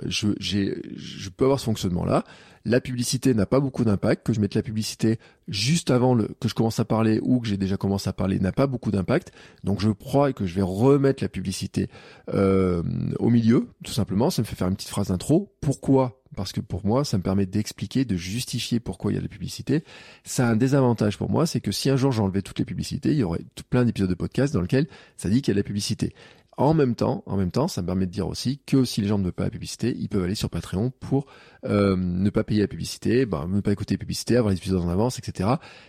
[0.05, 2.25] je, je peux avoir ce fonctionnement-là
[2.65, 6.49] la publicité n'a pas beaucoup d'impact, que je mette la publicité juste avant le, que
[6.49, 9.33] je commence à parler ou que j'ai déjà commencé à parler n'a pas beaucoup d'impact.
[9.65, 11.89] Donc je crois que je vais remettre la publicité
[12.33, 12.83] euh,
[13.19, 14.31] au milieu, tout simplement.
[14.31, 15.53] Ça me fait faire une petite phrase d'intro.
[15.61, 16.21] Pourquoi?
[16.35, 19.27] Parce que pour moi, ça me permet d'expliquer, de justifier pourquoi il y a de
[19.27, 19.85] la publicité.
[20.25, 23.11] Ça a un désavantage pour moi, c'est que si un jour j'enlevais toutes les publicités,
[23.11, 25.61] il y aurait plein d'épisodes de podcast dans lesquels ça dit qu'il y a de
[25.61, 26.13] la publicité.
[26.57, 29.09] En même temps, en même temps, ça me permet de dire aussi que si les
[29.09, 31.27] gens ne veulent pas la publicité, ils peuvent aller sur Patreon pour
[31.65, 34.81] euh, ne pas payer la publicité, ben, ne pas écouter la publicité, avoir les épisodes
[34.81, 35.49] en avance, etc.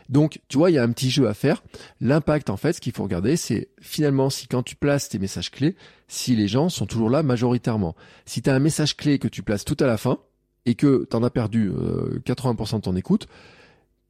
[0.10, 1.63] Donc, tu vois, il y a un petit jeu à faire.
[2.01, 5.51] L'impact, en fait, ce qu'il faut regarder, c'est finalement si quand tu places tes messages
[5.51, 5.75] clés,
[6.08, 7.95] si les gens sont toujours là majoritairement.
[8.25, 10.17] Si tu as un message clé que tu places tout à la fin
[10.65, 13.28] et que tu as perdu 80% euh, de ton écoute,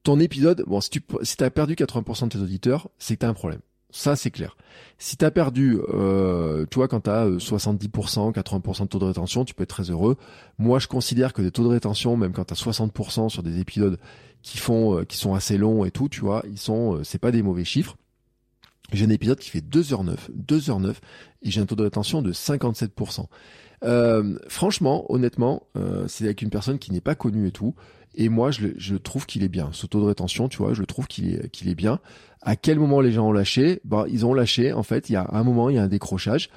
[0.04, 1.04] ton épisode, bon, si tu
[1.44, 3.60] as perdu 80% de tes auditeurs, c'est que tu as un problème.
[3.95, 4.58] Ça, c'est clair.
[4.97, 9.05] Si tu as perdu, euh, tu vois, quand tu as 70%, 80% de taux de
[9.05, 10.17] rétention, tu peux être très heureux.
[10.58, 13.62] Moi, je considère que des taux de rétention, même quand tu as 60% sur des
[13.62, 13.97] épisodes
[14.41, 17.19] qui font, euh, qui sont assez longs et tout, tu vois, ils sont, euh, c'est
[17.19, 17.95] pas des mauvais chiffres.
[18.91, 20.95] J'ai un épisode qui fait 2h09, 2h09,
[21.43, 23.27] et j'ai un taux de rétention de 57%.
[23.86, 25.67] Euh, franchement, honnêtement,
[26.08, 27.75] c'est avec une personne qui n'est pas connue et tout.
[28.15, 29.69] Et moi, je, je trouve qu'il est bien.
[29.71, 31.99] Ce taux de rétention, tu vois, je trouve qu'il est, qu'il est bien.
[32.41, 33.82] À quel moment les gens ont lâché?
[33.84, 35.88] Bah, Ils ont lâché, en fait, il y a un moment, il y a un
[35.88, 36.49] décrochage.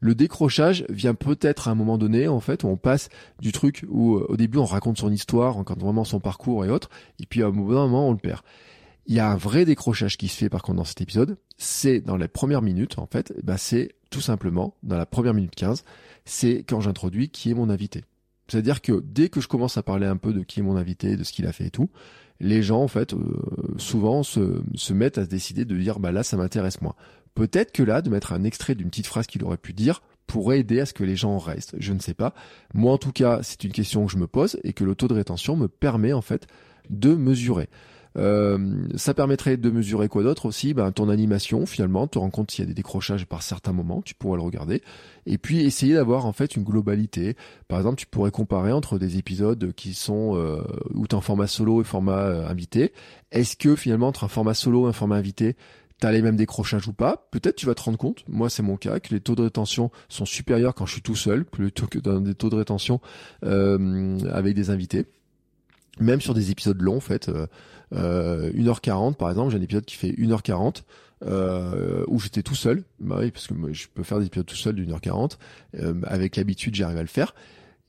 [0.00, 3.08] Le décrochage vient peut-être à un moment donné, en fait, où on passe
[3.40, 6.64] du truc où euh, au début on raconte son histoire, on raconte vraiment son parcours
[6.64, 8.42] et autres, et puis à un moment on le perd.
[9.06, 11.38] Il y a un vrai décrochage qui se fait par contre dans cet épisode.
[11.56, 15.54] C'est dans les premières minutes, en fait, bah, c'est tout simplement, dans la première minute
[15.54, 15.84] 15,
[16.24, 18.04] c'est quand j'introduis qui est mon invité.
[18.48, 21.16] C'est-à-dire que dès que je commence à parler un peu de qui est mon invité,
[21.16, 21.90] de ce qu'il a fait et tout,
[22.40, 23.18] les gens en fait euh,
[23.78, 26.96] souvent se, mettent à se décider de dire bah là ça m'intéresse moi.
[27.34, 30.60] Peut-être que là de mettre un extrait d'une petite phrase qu'il aurait pu dire pourrait
[30.60, 31.76] aider à ce que les gens restent.
[31.78, 32.34] Je ne sais pas.
[32.74, 35.08] Moi en tout cas c'est une question que je me pose et que le taux
[35.08, 36.46] de rétention me permet en fait
[36.90, 37.68] de mesurer.
[38.16, 40.74] Euh, ça permettrait de mesurer quoi d'autre aussi?
[40.74, 44.02] Ben, Ton animation, finalement, te rends compte s'il y a des décrochages par certains moments,
[44.02, 44.82] tu pourrais le regarder.
[45.26, 47.36] Et puis essayer d'avoir en fait une globalité.
[47.68, 50.62] Par exemple, tu pourrais comparer entre des épisodes qui sont euh,
[50.94, 52.92] où tu en format solo et format euh, invité.
[53.32, 55.56] Est-ce que finalement, entre un format solo et un format invité,
[55.98, 57.26] T'as les mêmes décrochages ou pas?
[57.30, 59.90] Peut-être tu vas te rendre compte, moi c'est mon cas, que les taux de rétention
[60.10, 63.00] sont supérieurs quand je suis tout seul, plutôt que dans des taux de rétention
[63.44, 65.06] euh, avec des invités.
[65.98, 67.46] Même sur des épisodes longs, en fait, euh,
[67.92, 70.82] 1h40 par exemple, j'ai un épisode qui fait 1h40,
[71.24, 72.84] euh, où j'étais tout seul.
[73.00, 75.38] Bah oui, parce que moi, je peux faire des épisodes tout seul d'une heure quarante.
[75.78, 77.34] Euh, avec l'habitude, j'arrive à le faire.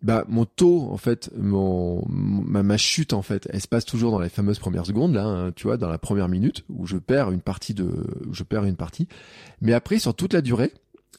[0.03, 4.19] Bah mon taux en fait, mon ma, chute en fait, elle se passe toujours dans
[4.19, 7.31] les fameuses premières secondes là, hein, tu vois, dans la première minute où je perds
[7.31, 9.07] une partie de, je perds une partie.
[9.59, 10.71] Mais après sur toute la durée,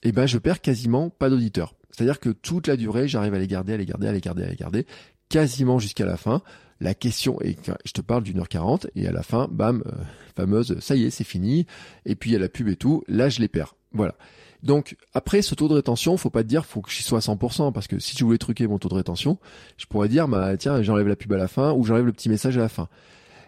[0.05, 1.75] eh ben je perds quasiment pas d'auditeurs.
[1.91, 4.45] C'est-à-dire que toute la durée, j'arrive à les garder, à les garder, à les garder,
[4.45, 4.87] à les garder,
[5.29, 6.43] quasiment jusqu'à la fin.
[6.81, 9.91] La question est, je te parle d'une heure quarante et à la fin, bam, euh,
[10.37, 11.67] fameuse, ça y est, c'est fini.
[12.07, 13.03] Et puis il y a la pub et tout.
[13.09, 13.75] Là, je les perds.
[13.93, 14.14] Voilà.
[14.62, 17.21] Donc après ce taux de rétention, faut pas te dire faut que j'y sois à
[17.21, 19.38] 100% parce que si je voulais truquer mon taux de rétention,
[19.77, 22.29] je pourrais dire bah tiens j'enlève la pub à la fin ou j'enlève le petit
[22.29, 22.88] message à la fin.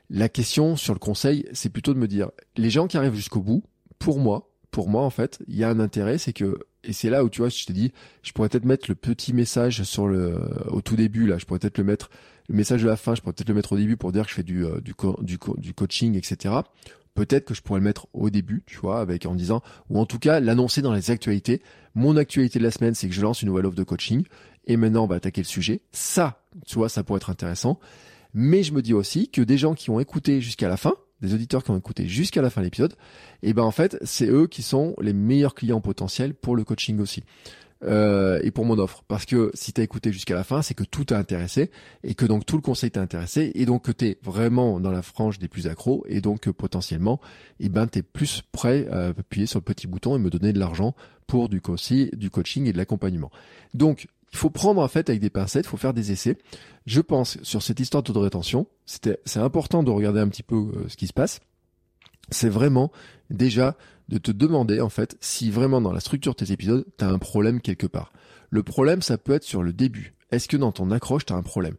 [0.08, 3.40] La question sur le conseil, c'est plutôt de me dire les gens qui arrivent jusqu'au
[3.40, 3.62] bout,
[3.98, 7.10] pour moi, pour moi en fait, il y a un intérêt, c'est que et c'est
[7.10, 10.06] là où tu vois, je t'ai dit, je pourrais peut-être mettre le petit message sur
[10.06, 10.38] le
[10.68, 12.10] au tout début là, je pourrais peut-être le mettre
[12.50, 14.30] le message de la fin, je pourrais peut-être le mettre au début pour dire que
[14.30, 16.60] je fais du euh, du, du, du coaching etc
[17.14, 20.06] peut-être que je pourrais le mettre au début, tu vois, avec en disant, ou en
[20.06, 21.60] tout cas l'annoncer dans les actualités.
[21.94, 24.24] Mon actualité de la semaine, c'est que je lance une nouvelle offre de coaching,
[24.66, 25.82] et maintenant on va attaquer le sujet.
[25.92, 27.78] Ça, tu vois, ça pourrait être intéressant.
[28.32, 31.34] Mais je me dis aussi que des gens qui ont écouté jusqu'à la fin, des
[31.34, 32.92] auditeurs qui ont écouté jusqu'à la fin de l'épisode,
[33.42, 36.64] et eh ben en fait, c'est eux qui sont les meilleurs clients potentiels pour le
[36.64, 37.24] coaching aussi.
[37.82, 39.04] Euh, et pour mon offre.
[39.08, 41.70] Parce que si tu as écouté jusqu'à la fin, c'est que tout t'a intéressé
[42.04, 44.90] et que donc tout le conseil t'a intéressé et donc que tu es vraiment dans
[44.90, 47.20] la frange des plus accros et donc que potentiellement,
[47.58, 50.52] eh ben, tu es plus prêt à appuyer sur le petit bouton et me donner
[50.52, 50.94] de l'argent
[51.26, 51.62] pour du,
[52.12, 53.30] du coaching et de l'accompagnement.
[53.72, 56.36] Donc, il faut prendre en fait avec des pincettes, il faut faire des essais.
[56.86, 60.88] Je pense sur cette histoire de rétention, c'est important de regarder un petit peu euh,
[60.88, 61.40] ce qui se passe.
[62.30, 62.92] C'est vraiment
[63.30, 63.76] déjà
[64.10, 67.08] de te demander en fait si vraiment dans la structure de tes épisodes, tu as
[67.08, 68.12] un problème quelque part.
[68.50, 70.14] Le problème, ça peut être sur le début.
[70.32, 71.76] Est-ce que dans ton accroche, tu as un problème?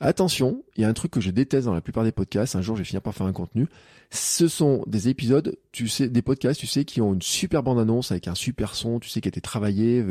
[0.00, 2.62] Attention, il y a un truc que je déteste dans la plupart des podcasts, un
[2.62, 3.66] jour je vais finir par faire un contenu,
[4.10, 7.80] ce sont des épisodes, tu sais, des podcasts, tu sais, qui ont une super bande
[7.80, 10.04] annonce avec un super son, tu sais, qui a été travaillé,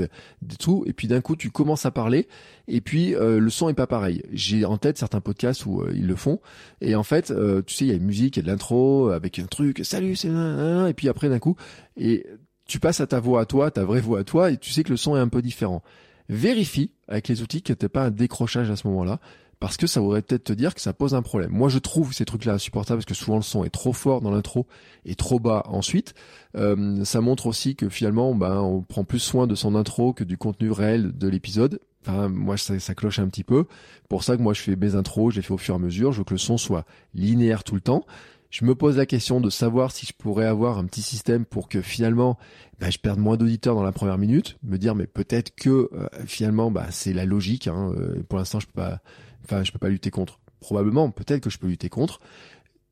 [0.60, 2.28] tout, et puis d'un coup tu commences à parler,
[2.68, 4.24] et puis euh, le son est pas pareil.
[4.34, 6.42] J'ai en tête certains podcasts où euh, ils le font,
[6.82, 8.50] et en fait, euh, tu sais, il y a une musique, il y a de
[8.50, 11.56] l'intro, avec un truc, salut, c'est et puis après d'un coup,
[11.96, 12.26] et
[12.68, 14.84] tu passes à ta voix à toi, ta vraie voix à toi, et tu sais
[14.84, 15.82] que le son est un peu différent.
[16.28, 19.22] Vérifie avec les outils que t'es pas un décrochage à ce moment-là
[19.60, 21.52] parce que ça voudrait peut-être te dire que ça pose un problème.
[21.52, 24.32] Moi, je trouve ces trucs-là insupportables parce que souvent le son est trop fort dans
[24.32, 24.68] l'intro
[25.06, 26.14] et trop bas ensuite.
[26.56, 30.24] Euh, ça montre aussi que finalement, ben, on prend plus soin de son intro que
[30.24, 31.80] du contenu réel de l'épisode.
[32.08, 33.66] Moi, ça, cloche un petit peu.
[34.08, 35.80] Pour ça que moi, je fais mes intros, je les fais au fur et à
[35.80, 36.14] mesure.
[36.14, 38.06] Je veux que le son soit linéaire tout le temps.
[38.50, 41.68] Je me pose la question de savoir si je pourrais avoir un petit système pour
[41.68, 42.38] que finalement
[42.80, 44.58] ben, je perde moins d'auditeurs dans la première minute.
[44.64, 47.68] Me dire mais peut-être que euh, finalement bah, c'est la logique.
[47.68, 47.94] Hein.
[47.98, 49.02] Euh, pour l'instant je peux pas
[49.48, 50.40] Enfin, je peux pas lutter contre.
[50.60, 52.20] Probablement, peut-être que je peux lutter contre.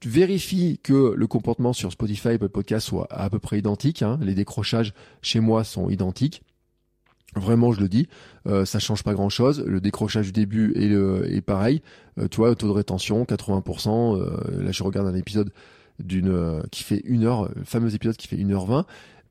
[0.05, 4.03] Vérifie que le comportement sur Spotify et Podcast soit à peu près identique.
[4.03, 4.19] Hein.
[4.21, 6.43] Les décrochages chez moi sont identiques.
[7.35, 8.07] Vraiment, je le dis,
[8.47, 9.63] euh, ça change pas grand-chose.
[9.65, 11.81] Le décrochage du début est, le, est pareil.
[12.17, 14.17] Euh, tu vois, le taux de rétention, 80%.
[14.17, 15.51] Euh, là, je regarde un épisode
[15.99, 18.85] d'une euh, qui fait une heure, le fameux épisode qui fait 1h20.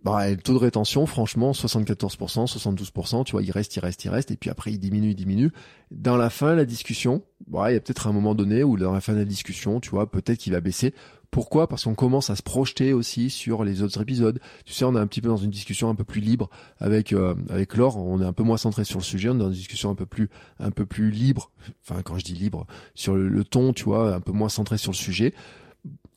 [0.04, 4.10] Bah, le taux de rétention, franchement, 74%, 72%, tu vois, il reste, il reste, il
[4.10, 5.50] reste, et puis après, il diminue, il diminue.
[5.90, 8.92] Dans la fin, la discussion, bah, il y a peut-être un moment donné où dans
[8.92, 10.92] la fin de la discussion, tu vois, peut-être qu'il va baisser.
[11.30, 11.68] Pourquoi?
[11.68, 14.38] Parce qu'on commence à se projeter aussi sur les autres épisodes.
[14.66, 17.12] Tu sais, on est un petit peu dans une discussion un peu plus libre avec
[17.12, 17.96] euh, avec Laure.
[17.96, 19.30] On est un peu moins centré sur le sujet.
[19.30, 21.50] On est dans une discussion un peu plus un peu plus libre.
[21.82, 24.92] Enfin, quand je dis libre, sur le ton, tu vois, un peu moins centré sur
[24.92, 25.34] le sujet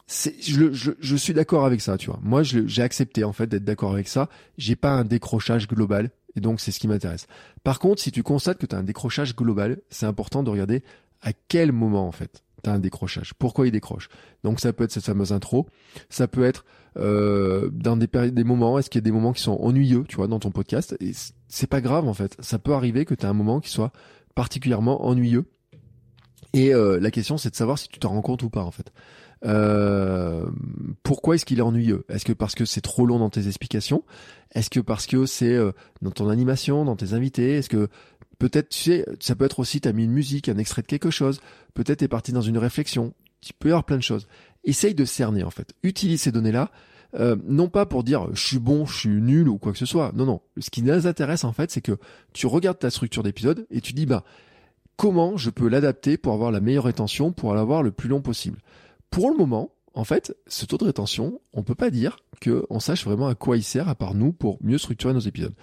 [0.07, 2.19] je, suis d'accord avec ça, tu vois.
[2.23, 4.29] Moi, j'ai accepté en fait d'être d'accord avec ça.
[4.57, 7.27] J'ai pas un décrochage global, et donc c'est ce qui m'intéresse.
[7.63, 10.83] Par contre, si tu constates que tu as un décrochage global, c'est important de regarder
[11.21, 13.33] à quel moment en fait tu as un décrochage.
[13.33, 14.07] Pourquoi il décroche?
[14.43, 15.67] Donc ça peut être cette fameuse intro,
[16.09, 16.63] ça peut être
[16.97, 18.79] euh, dans des des moments.
[18.79, 20.95] Est-ce qu'il y a des moments qui sont ennuyeux, tu vois, dans ton podcast?
[21.01, 21.11] Et
[21.49, 22.37] c'est pas grave en fait.
[22.39, 23.91] Ça peut arriver que tu as un moment qui soit
[24.35, 25.45] particulièrement ennuyeux.
[26.53, 28.71] Et euh, la question, c'est de savoir si tu t'en rends compte ou pas en
[28.71, 28.91] fait.
[29.45, 30.45] Euh,
[31.03, 32.05] pourquoi est-ce qu'il est ennuyeux?
[32.09, 34.03] Est-ce que parce que c'est trop long dans tes explications?
[34.53, 35.71] Est-ce que parce que c'est euh,
[36.01, 37.57] dans ton animation, dans tes invités?
[37.57, 37.87] Est-ce que
[38.39, 41.11] peut-être tu sais, ça peut être aussi t'as mis une musique, un extrait de quelque
[41.11, 41.41] chose.
[41.73, 43.13] Peut-être t'es parti dans une réflexion.
[43.41, 44.27] Tu peux y avoir plein de choses.
[44.63, 45.73] essaye de cerner en fait.
[45.83, 46.71] Utilise ces données-là,
[47.15, 49.85] euh, non pas pour dire je suis bon, je suis nul ou quoi que ce
[49.85, 50.11] soit.
[50.15, 50.41] Non, non.
[50.59, 51.97] Ce qui nous intéresse en fait, c'est que
[52.33, 54.23] tu regardes ta structure d'épisode et tu dis bah
[54.97, 58.59] comment je peux l'adapter pour avoir la meilleure rétention, pour l'avoir le plus long possible?
[59.09, 63.03] Pour le moment, en fait, ce taux de rétention, on peut pas dire qu'on sache
[63.03, 65.55] vraiment à quoi il sert à part nous pour mieux structurer nos épisodes.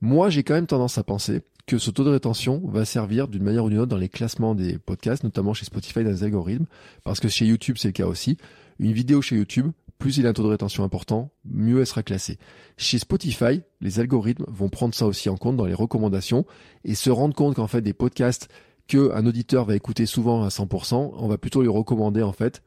[0.00, 3.42] Moi, j'ai quand même tendance à penser que ce taux de rétention va servir d'une
[3.42, 6.66] manière ou d'une autre dans les classements des podcasts, notamment chez Spotify dans les algorithmes,
[7.04, 8.36] parce que chez YouTube c'est le cas aussi.
[8.78, 12.02] Une vidéo chez YouTube, plus il a un taux de rétention important, mieux elle sera
[12.02, 12.38] classée.
[12.76, 16.46] Chez Spotify, les algorithmes vont prendre ça aussi en compte dans les recommandations
[16.84, 18.48] et se rendre compte qu'en fait des podcasts
[18.88, 22.62] qu'un auditeur va écouter souvent à 100%, on va plutôt lui recommander en fait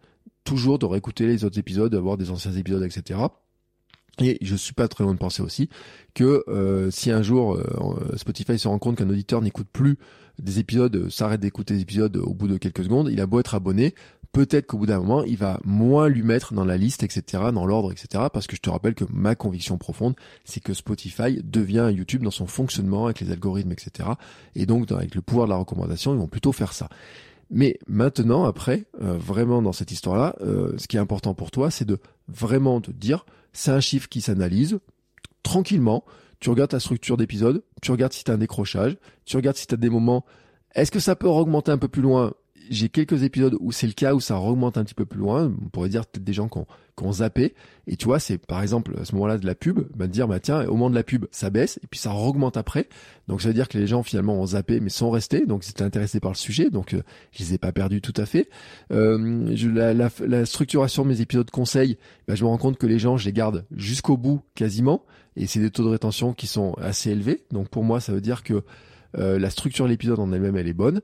[0.46, 3.20] toujours de réécouter les autres épisodes, d'avoir des anciens épisodes, etc.
[4.20, 5.70] Et je suis pas très loin de penser aussi
[6.14, 9.98] que euh, si un jour euh, Spotify se rend compte qu'un auditeur n'écoute plus
[10.40, 13.42] des épisodes, euh, s'arrête d'écouter des épisodes au bout de quelques secondes, il a beau
[13.42, 13.94] être abonné,
[14.32, 17.66] peut-être qu'au bout d'un moment, il va moins lui mettre dans la liste, etc., dans
[17.66, 21.90] l'ordre, etc., parce que je te rappelle que ma conviction profonde, c'est que Spotify devient
[21.94, 24.10] YouTube dans son fonctionnement avec les algorithmes, etc.,
[24.56, 26.90] et donc avec le pouvoir de la recommandation, ils vont plutôt faire ça.
[27.50, 32.00] Mais maintenant, après, vraiment dans cette histoire-là, ce qui est important pour toi, c'est de
[32.28, 34.80] vraiment te dire, c'est un chiffre qui s'analyse
[35.44, 36.04] tranquillement.
[36.40, 39.68] Tu regardes ta structure d'épisode, tu regardes si tu as un décrochage, tu regardes si
[39.68, 40.26] tu as des moments.
[40.74, 42.34] Est-ce que ça peut augmenter un peu plus loin
[42.70, 45.52] j'ai quelques épisodes où c'est le cas, où ça remonte un petit peu plus loin.
[45.64, 46.60] On pourrait dire peut-être des gens qui
[47.04, 47.54] ont, zappé.
[47.88, 50.40] Et tu vois, c'est par exemple à ce moment-là de la pub, bah, dire, bah
[50.40, 52.88] tiens, au moment de la pub, ça baisse, et puis ça augmente après.
[53.28, 55.72] Donc ça veut dire que les gens finalement ont zappé, mais sont restés, donc ils
[55.72, 57.02] étaient intéressés par le sujet, donc euh,
[57.32, 58.50] je les ai pas perdus tout à fait.
[58.92, 61.98] Euh, la, la, structuration de mes épisodes conseils,
[62.28, 65.04] bah, je me rends compte que les gens, je les garde jusqu'au bout quasiment,
[65.36, 67.44] et c'est des taux de rétention qui sont assez élevés.
[67.52, 68.64] Donc pour moi, ça veut dire que
[69.18, 71.02] euh, la structure de l'épisode en elle-même, elle est bonne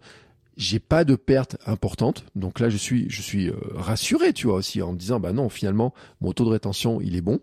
[0.61, 2.23] j'ai pas de perte importante.
[2.35, 5.33] Donc là, je suis, je suis euh, rassuré, tu vois, aussi, en me disant, bah
[5.33, 7.39] non, finalement, mon taux de rétention, il est bon.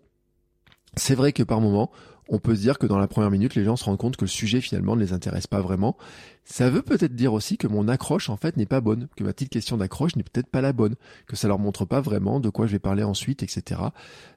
[0.97, 1.91] C'est vrai que par moment,
[2.29, 4.25] on peut se dire que dans la première minute, les gens se rendent compte que
[4.25, 5.97] le sujet finalement ne les intéresse pas vraiment.
[6.45, 9.33] Ça veut peut-être dire aussi que mon accroche en fait n'est pas bonne, que ma
[9.33, 10.95] petite question d'accroche n'est peut-être pas la bonne,
[11.27, 13.81] que ça leur montre pas vraiment de quoi je vais parler ensuite, etc.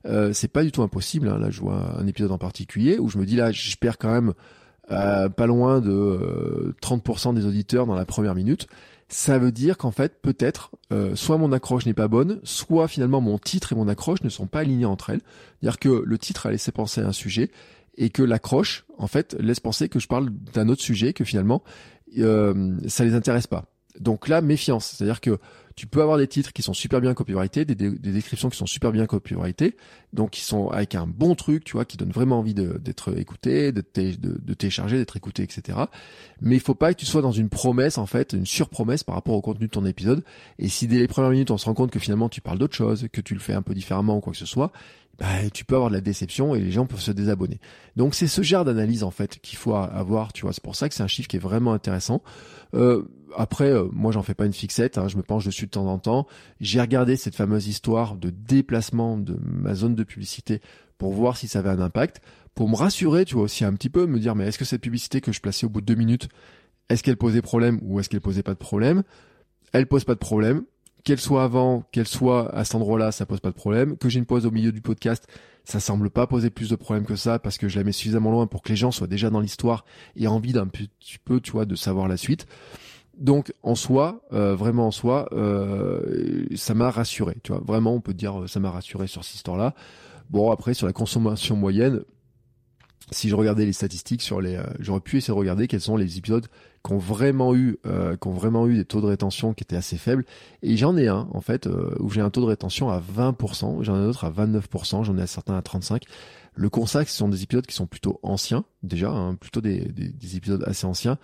[0.05, 1.27] Euh, c'est pas du tout impossible.
[1.27, 1.37] Hein.
[1.37, 4.11] Là, je vois un épisode en particulier où je me dis là, je perds quand
[4.11, 4.33] même
[4.91, 8.67] euh, pas loin de 30% euh, des auditeurs dans la première minute,
[9.11, 13.19] ça veut dire qu'en fait, peut-être, euh, soit mon accroche n'est pas bonne, soit finalement
[13.19, 15.19] mon titre et mon accroche ne sont pas alignés entre elles.
[15.59, 17.51] C'est-à-dire que le titre a laissé penser à un sujet
[17.97, 21.61] et que l'accroche, en fait, laisse penser que je parle d'un autre sujet que finalement,
[22.17, 23.65] euh, ça les intéresse pas.
[23.99, 24.95] Donc là, méfiance.
[24.95, 25.37] C'est-à-dire que
[25.75, 28.65] tu peux avoir des titres qui sont super bien copyrightés, des, des, descriptions qui sont
[28.65, 29.75] super bien copyrightées,
[30.13, 33.71] donc qui sont avec un bon truc, tu vois, qui donne vraiment envie d'être écouté,
[33.71, 33.81] de,
[34.53, 35.77] télécharger, d'être écouté, etc.
[36.41, 39.15] Mais il faut pas que tu sois dans une promesse, en fait, une surpromesse par
[39.15, 40.23] rapport au contenu de ton épisode.
[40.59, 42.75] Et si dès les premières minutes, on se rend compte que finalement tu parles d'autre
[42.75, 44.71] chose, que tu le fais un peu différemment ou quoi que ce soit,
[45.21, 47.59] bah, tu peux avoir de la déception et les gens peuvent se désabonner.
[47.95, 50.53] Donc c'est ce genre d'analyse en fait qu'il faut avoir, tu vois.
[50.53, 52.23] C'est pour ça que c'est un chiffre qui est vraiment intéressant.
[52.73, 53.03] Euh,
[53.37, 55.87] après, euh, moi j'en fais pas une fixette, hein, je me penche dessus de temps
[55.87, 56.27] en temps.
[56.59, 60.61] J'ai regardé cette fameuse histoire de déplacement de ma zone de publicité
[60.97, 62.21] pour voir si ça avait un impact,
[62.53, 64.81] pour me rassurer, tu vois aussi un petit peu, me dire mais est-ce que cette
[64.81, 66.29] publicité que je plaçais au bout de deux minutes,
[66.89, 69.03] est-ce qu'elle posait problème ou est-ce qu'elle posait pas de problème?
[69.73, 70.63] Elle pose pas de problème
[71.03, 73.97] qu'elle soit avant, qu'elle soit à cet endroit-là, ça pose pas de problème.
[73.97, 75.27] Que j'ai une pause au milieu du podcast,
[75.63, 78.31] ça semble pas poser plus de problèmes que ça parce que je la mets suffisamment
[78.31, 81.51] loin pour que les gens soient déjà dans l'histoire et envie d'un petit peu, tu
[81.51, 82.45] vois, de savoir la suite.
[83.21, 87.35] Donc en soi, euh, vraiment en soi, euh, ça m'a rassuré.
[87.43, 89.75] Tu vois, vraiment, on peut dire, ça m'a rassuré sur cette histoire-là.
[90.31, 92.01] Bon, après sur la consommation moyenne,
[93.11, 95.97] si je regardais les statistiques sur les, euh, j'aurais pu essayer de regarder quels sont
[95.97, 96.47] les épisodes
[96.83, 99.75] qui ont vraiment eu, euh, qui ont vraiment eu des taux de rétention qui étaient
[99.75, 100.25] assez faibles.
[100.63, 103.83] Et j'en ai un en fait euh, où j'ai un taux de rétention à 20%,
[103.83, 106.03] j'en ai un autre à 29%, j'en ai certains à 35.
[106.53, 110.09] Le constat, ce sont des épisodes qui sont plutôt anciens, déjà, hein, plutôt des, des,
[110.09, 111.17] des, épisodes assez anciens.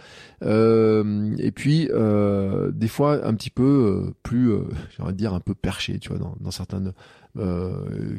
[0.44, 4.62] Euh, et puis, euh, des fois, un petit peu euh, plus, euh,
[4.96, 6.82] j'aimerais dire, un peu perché, tu vois, dans, dans certains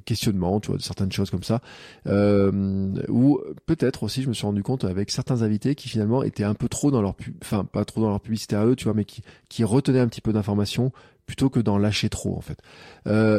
[0.05, 1.61] questionnements, tu vois, de certaines choses comme ça.
[2.07, 6.55] ou peut-être aussi, je me suis rendu compte avec certains invités qui finalement étaient un
[6.55, 9.05] peu trop dans leur, enfin, pas trop dans leur publicité à eux, tu vois, mais
[9.05, 10.93] qui, qui retenaient un petit peu d'informations
[11.27, 12.61] plutôt que d'en lâcher trop, en fait.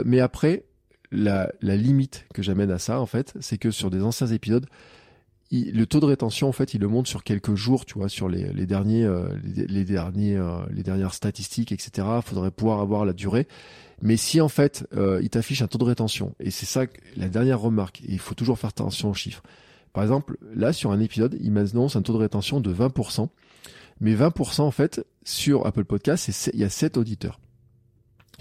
[0.06, 0.66] mais après,
[1.12, 4.68] la, la limite que j'amène à ça, en fait, c'est que sur des anciens épisodes,
[5.52, 8.30] le taux de rétention, en fait, il le monte sur quelques jours, tu vois, sur
[8.30, 12.08] les, les derniers, euh, les, derniers, euh, les dernières statistiques, etc.
[12.24, 13.48] Faudrait pouvoir avoir la durée.
[14.02, 16.86] Mais si en fait, euh, il t'affiche un taux de rétention, et c'est ça
[17.18, 19.44] la dernière remarque, il faut toujours faire attention aux chiffres.
[19.92, 23.28] Par exemple, là sur un épisode, il m'annonce un taux de rétention de 20%,
[24.00, 27.40] mais 20% en fait sur Apple Podcast, il y a 7 auditeurs.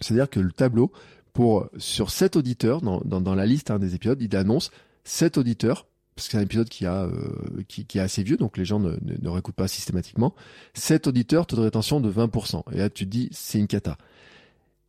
[0.01, 0.93] C'est-à-dire que le tableau
[1.39, 4.73] pour sur 7 auditeurs dans, la liste hein, des épisodes, il annonce
[5.05, 5.87] 7 auditeurs
[6.17, 7.07] parce que c'est un épisode qui euh,
[7.71, 10.35] est assez vieux, donc les gens ne, ne, réécoutent pas systématiquement.
[10.75, 12.65] 7 auditeurs, taux de rétention de 20%.
[12.73, 13.99] Et là, tu te dis, c'est une cata.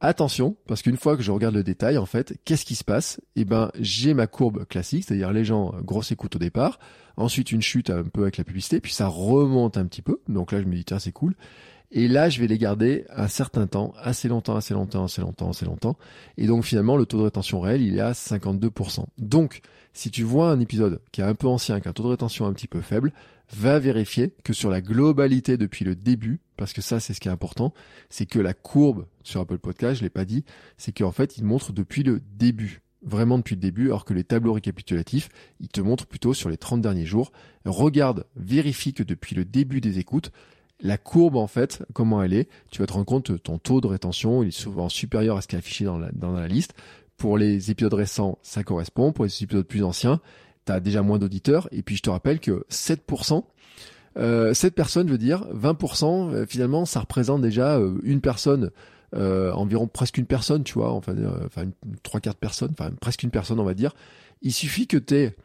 [0.01, 3.21] Attention, parce qu'une fois que je regarde le détail, en fait, qu'est-ce qui se passe?
[3.35, 6.79] Eh ben, j'ai ma courbe classique, c'est-à-dire les gens grosse écoute au départ,
[7.15, 10.19] ensuite une chute un peu avec la publicité, puis ça remonte un petit peu.
[10.27, 11.35] Donc là, je me dis tiens, c'est cool.
[11.91, 15.49] Et là, je vais les garder un certain temps, assez longtemps, assez longtemps, assez longtemps,
[15.49, 15.97] assez longtemps.
[16.37, 19.05] Et donc finalement, le taux de rétention réel, il est à 52%.
[19.17, 19.61] Donc,
[19.93, 22.09] si tu vois un épisode qui est un peu ancien, qui a un taux de
[22.09, 23.11] rétention un petit peu faible,
[23.51, 27.27] va vérifier que sur la globalité depuis le début, parce que ça c'est ce qui
[27.27, 27.73] est important,
[28.09, 30.45] c'est que la courbe sur Apple Podcast, je l'ai pas dit,
[30.77, 34.23] c'est qu'en fait il montre depuis le début, vraiment depuis le début, alors que les
[34.23, 35.29] tableaux récapitulatifs,
[35.59, 37.31] ils te montrent plutôt sur les 30 derniers jours.
[37.65, 40.31] Regarde, vérifie que depuis le début des écoutes,
[40.81, 43.81] la courbe en fait, comment elle est, tu vas te rendre compte que ton taux
[43.81, 46.73] de rétention il est souvent supérieur à ce qui est affiché dans la, dans liste.
[47.17, 49.11] Pour les épisodes récents, ça correspond.
[49.11, 50.21] Pour les épisodes plus anciens,
[50.79, 51.67] déjà moins d'auditeurs.
[51.71, 53.43] Et puis je te rappelle que 7%,
[54.17, 58.69] euh, 7 personnes, je veux dire, 20%, euh, finalement, ça représente déjà euh, une personne,
[59.15, 61.15] euh, environ presque une personne, tu vois, enfin,
[61.45, 61.65] enfin
[62.03, 63.95] trois quarts de personnes, enfin presque une personne, on va dire.
[64.43, 65.35] Il suffit que tu aies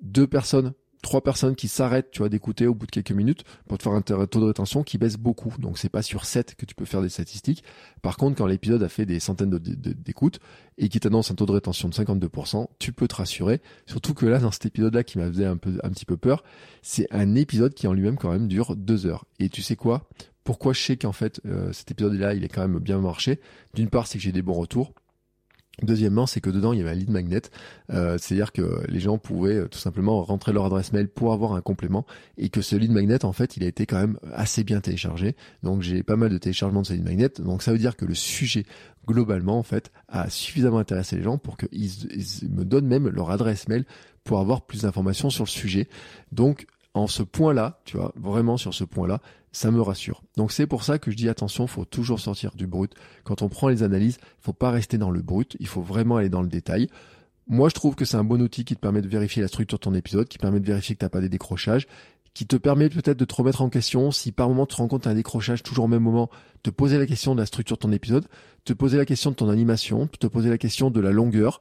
[0.00, 0.72] deux personnes
[1.04, 3.92] trois personnes qui s'arrêtent, tu vois, d'écouter au bout de quelques minutes pour te faire
[3.92, 5.54] un taux de rétention qui baisse beaucoup.
[5.58, 7.62] Donc c'est pas sur 7 que tu peux faire des statistiques.
[8.02, 10.40] Par contre, quand l'épisode a fait des centaines d'écoutes
[10.78, 13.60] et qui t'annonce un taux de rétention de 52%, tu peux te rassurer.
[13.86, 16.42] Surtout que là, dans cet épisode-là qui m'a fait un peu, un petit peu peur,
[16.82, 19.26] c'est un épisode qui en lui-même quand même dure deux heures.
[19.38, 20.08] Et tu sais quoi?
[20.42, 23.40] Pourquoi je sais qu'en fait, euh, cet épisode-là, il est quand même bien marché?
[23.74, 24.92] D'une part, c'est que j'ai des bons retours.
[25.82, 27.42] Deuxièmement, c'est que dedans il y avait un lead magnet,
[27.90, 31.54] euh, c'est-à-dire que les gens pouvaient euh, tout simplement rentrer leur adresse mail pour avoir
[31.54, 32.06] un complément
[32.38, 35.34] et que ce lead magnet en fait il a été quand même assez bien téléchargé.
[35.62, 37.30] Donc j'ai pas mal de téléchargements de ce lead magnet.
[37.40, 38.66] Donc ça veut dire que le sujet
[39.06, 43.30] globalement en fait a suffisamment intéressé les gens pour qu'ils ils me donnent même leur
[43.30, 43.84] adresse mail
[44.22, 45.88] pour avoir plus d'informations sur le sujet.
[46.32, 49.20] Donc en ce point-là, tu vois, vraiment sur ce point-là,
[49.54, 50.22] ça me rassure.
[50.36, 52.92] Donc c'est pour ça que je dis attention, faut toujours sortir du brut.
[53.22, 56.28] Quand on prend les analyses, faut pas rester dans le brut, il faut vraiment aller
[56.28, 56.88] dans le détail.
[57.46, 59.78] Moi, je trouve que c'est un bon outil qui te permet de vérifier la structure
[59.78, 61.86] de ton épisode, qui permet de vérifier que t'as pas des décrochages,
[62.32, 65.14] qui te permet peut-être de te remettre en question si par moment tu compte un
[65.14, 66.30] décrochage toujours au même moment,
[66.62, 68.26] te poser la question de la structure de ton épisode,
[68.64, 71.60] te poser la question de ton animation, te poser la question de la longueur.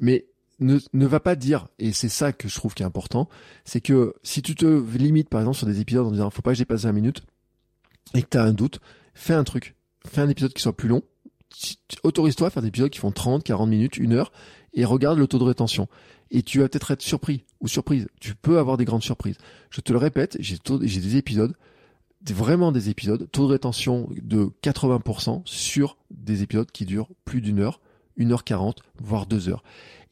[0.00, 0.26] Mais
[0.62, 3.28] ne, ne va pas dire, et c'est ça que je trouve qui est important,
[3.64, 6.52] c'est que si tu te limites par exemple sur des épisodes en disant faut pas
[6.52, 7.22] que j'ai passé 20 minutes
[8.14, 8.80] et que tu as un doute,
[9.14, 9.74] fais un truc,
[10.06, 11.02] fais un épisode qui soit plus long,
[12.02, 14.32] autorise-toi à faire des épisodes qui font 30, 40 minutes, une heure,
[14.74, 15.88] et regarde le taux de rétention.
[16.30, 18.08] Et tu vas peut-être être surpris ou surprise.
[18.20, 19.36] Tu peux avoir des grandes surprises.
[19.70, 21.54] Je te le répète, j'ai des épisodes,
[22.30, 27.60] vraiment des épisodes, taux de rétention de 80% sur des épisodes qui durent plus d'une
[27.60, 27.80] heure,
[28.16, 29.62] une heure quarante, voire deux heures.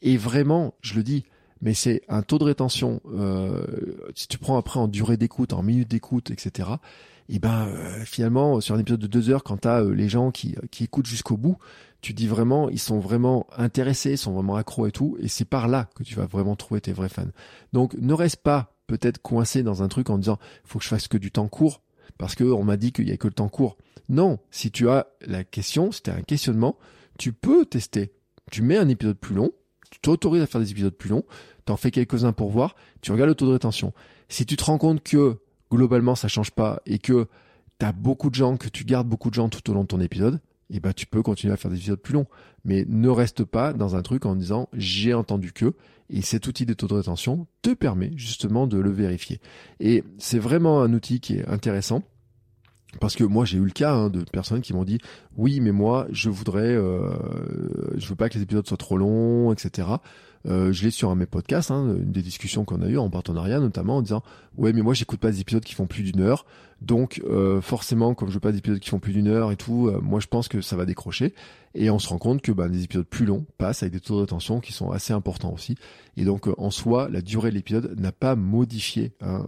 [0.02, 1.24] Et vraiment, je le dis,
[1.60, 3.64] mais c'est un taux de rétention, euh,
[4.14, 6.70] si tu prends après en durée d'écoute, en minutes d'écoute, etc.,
[7.32, 10.08] et ben euh, finalement, sur un épisode de deux heures, quand tu as euh, les
[10.08, 11.58] gens qui, qui écoutent jusqu'au bout,
[12.00, 15.44] tu dis vraiment, ils sont vraiment intéressés, ils sont vraiment accros et tout, et c'est
[15.44, 17.28] par là que tu vas vraiment trouver tes vrais fans.
[17.72, 21.06] Donc ne reste pas peut-être coincé dans un truc en disant, faut que je fasse
[21.06, 21.82] que du temps court,
[22.18, 23.76] parce que on m'a dit qu'il y a que le temps court.
[24.08, 26.76] Non, si tu as la question, si un questionnement,
[27.20, 28.12] tu peux tester.
[28.50, 29.50] Tu mets un épisode plus long,
[29.90, 31.24] tu t'autorises à faire des épisodes plus longs,
[31.66, 33.92] t'en fais quelques-uns pour voir, tu regardes le taux de rétention.
[34.30, 35.36] Si tu te rends compte que
[35.70, 37.28] globalement ça change pas et que
[37.76, 40.00] t'as beaucoup de gens, que tu gardes beaucoup de gens tout au long de ton
[40.00, 40.36] épisode,
[40.70, 42.26] et eh ben tu peux continuer à faire des épisodes plus longs.
[42.64, 45.74] Mais ne reste pas dans un truc en disant j'ai entendu que
[46.08, 49.40] et cet outil de taux de rétention te permet justement de le vérifier.
[49.78, 52.02] Et c'est vraiment un outil qui est intéressant
[52.98, 54.98] parce que moi j'ai eu le cas hein, de personnes qui m'ont dit
[55.36, 57.10] oui mais moi je voudrais euh,
[57.96, 59.88] je veux pas que les épisodes soient trop longs etc
[60.46, 62.96] euh, je l'ai sur un de mes podcasts hein, une des discussions qu'on a eu
[62.96, 64.22] en partenariat notamment en disant
[64.56, 66.46] ouais mais moi j'écoute pas des épisodes qui font plus d'une heure.
[66.80, 69.56] Donc euh, forcément comme je veux pas des épisodes qui font plus d'une heure et
[69.56, 71.34] tout euh, moi je pense que ça va décrocher
[71.74, 74.16] et on se rend compte que bah, des épisodes plus longs passent avec des taux
[74.16, 75.76] de rétention qui sont assez importants aussi.
[76.16, 79.44] Et donc en soi la durée de l'épisode n'a pas modifié hein,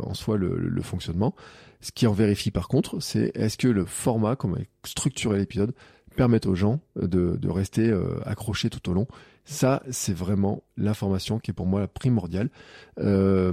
[0.00, 1.34] en soi le, le fonctionnement.
[1.80, 5.74] Ce qui en vérifie par contre, c'est est-ce que le format, comment est structuré l'épisode,
[6.16, 9.06] permet aux gens de, de rester euh, accrochés tout au long.
[9.48, 12.50] Ça, c'est vraiment l'information qui est pour moi primordiale.
[12.98, 13.52] Euh,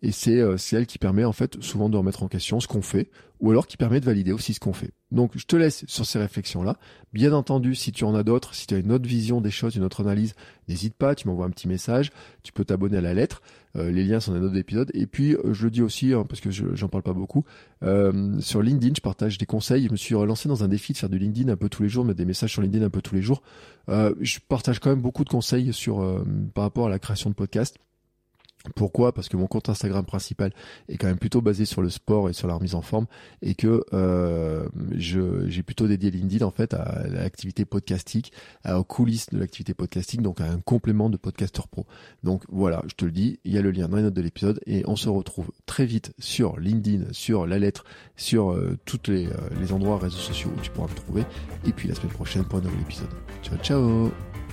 [0.00, 2.80] et c'est euh, elle qui permet en fait souvent de remettre en question ce qu'on
[2.80, 4.92] fait, ou alors qui permet de valider aussi ce qu'on fait.
[5.12, 6.78] Donc je te laisse sur ces réflexions-là.
[7.12, 9.76] Bien entendu, si tu en as d'autres, si tu as une autre vision des choses,
[9.76, 10.34] une autre analyse,
[10.66, 12.10] n'hésite pas, tu m'envoies un petit message,
[12.42, 13.42] tu peux t'abonner à la lettre.
[13.74, 14.90] Les liens sont dans les notes d'épisode.
[14.94, 17.44] Et puis, je le dis aussi, hein, parce que j'en parle pas beaucoup,
[17.82, 19.86] sur LinkedIn, je partage des conseils.
[19.86, 21.88] Je me suis relancé dans un défi de faire du LinkedIn un peu tous les
[21.88, 23.42] jours, mettre des messages sur LinkedIn un peu tous les jours.
[23.88, 27.78] je partage quand même beaucoup de conseils sur par rapport à la création de podcasts.
[28.74, 29.12] Pourquoi?
[29.12, 30.52] Parce que mon compte Instagram principal
[30.88, 33.06] est quand même plutôt basé sur le sport et sur la remise en forme
[33.42, 38.32] et que euh, j'ai plutôt dédié LinkedIn en fait à l'activité podcastique,
[38.66, 41.86] aux coulisses de l'activité podcastique, donc à un complément de podcaster pro.
[42.22, 44.22] Donc voilà, je te le dis, il y a le lien dans les notes de
[44.22, 47.84] l'épisode et on se retrouve très vite sur LinkedIn, sur la lettre,
[48.16, 51.24] sur euh, tous les, euh, les endroits réseaux sociaux où tu pourras me trouver.
[51.66, 53.10] Et puis la semaine prochaine pour un nouvel épisode.
[53.42, 54.43] Ciao ciao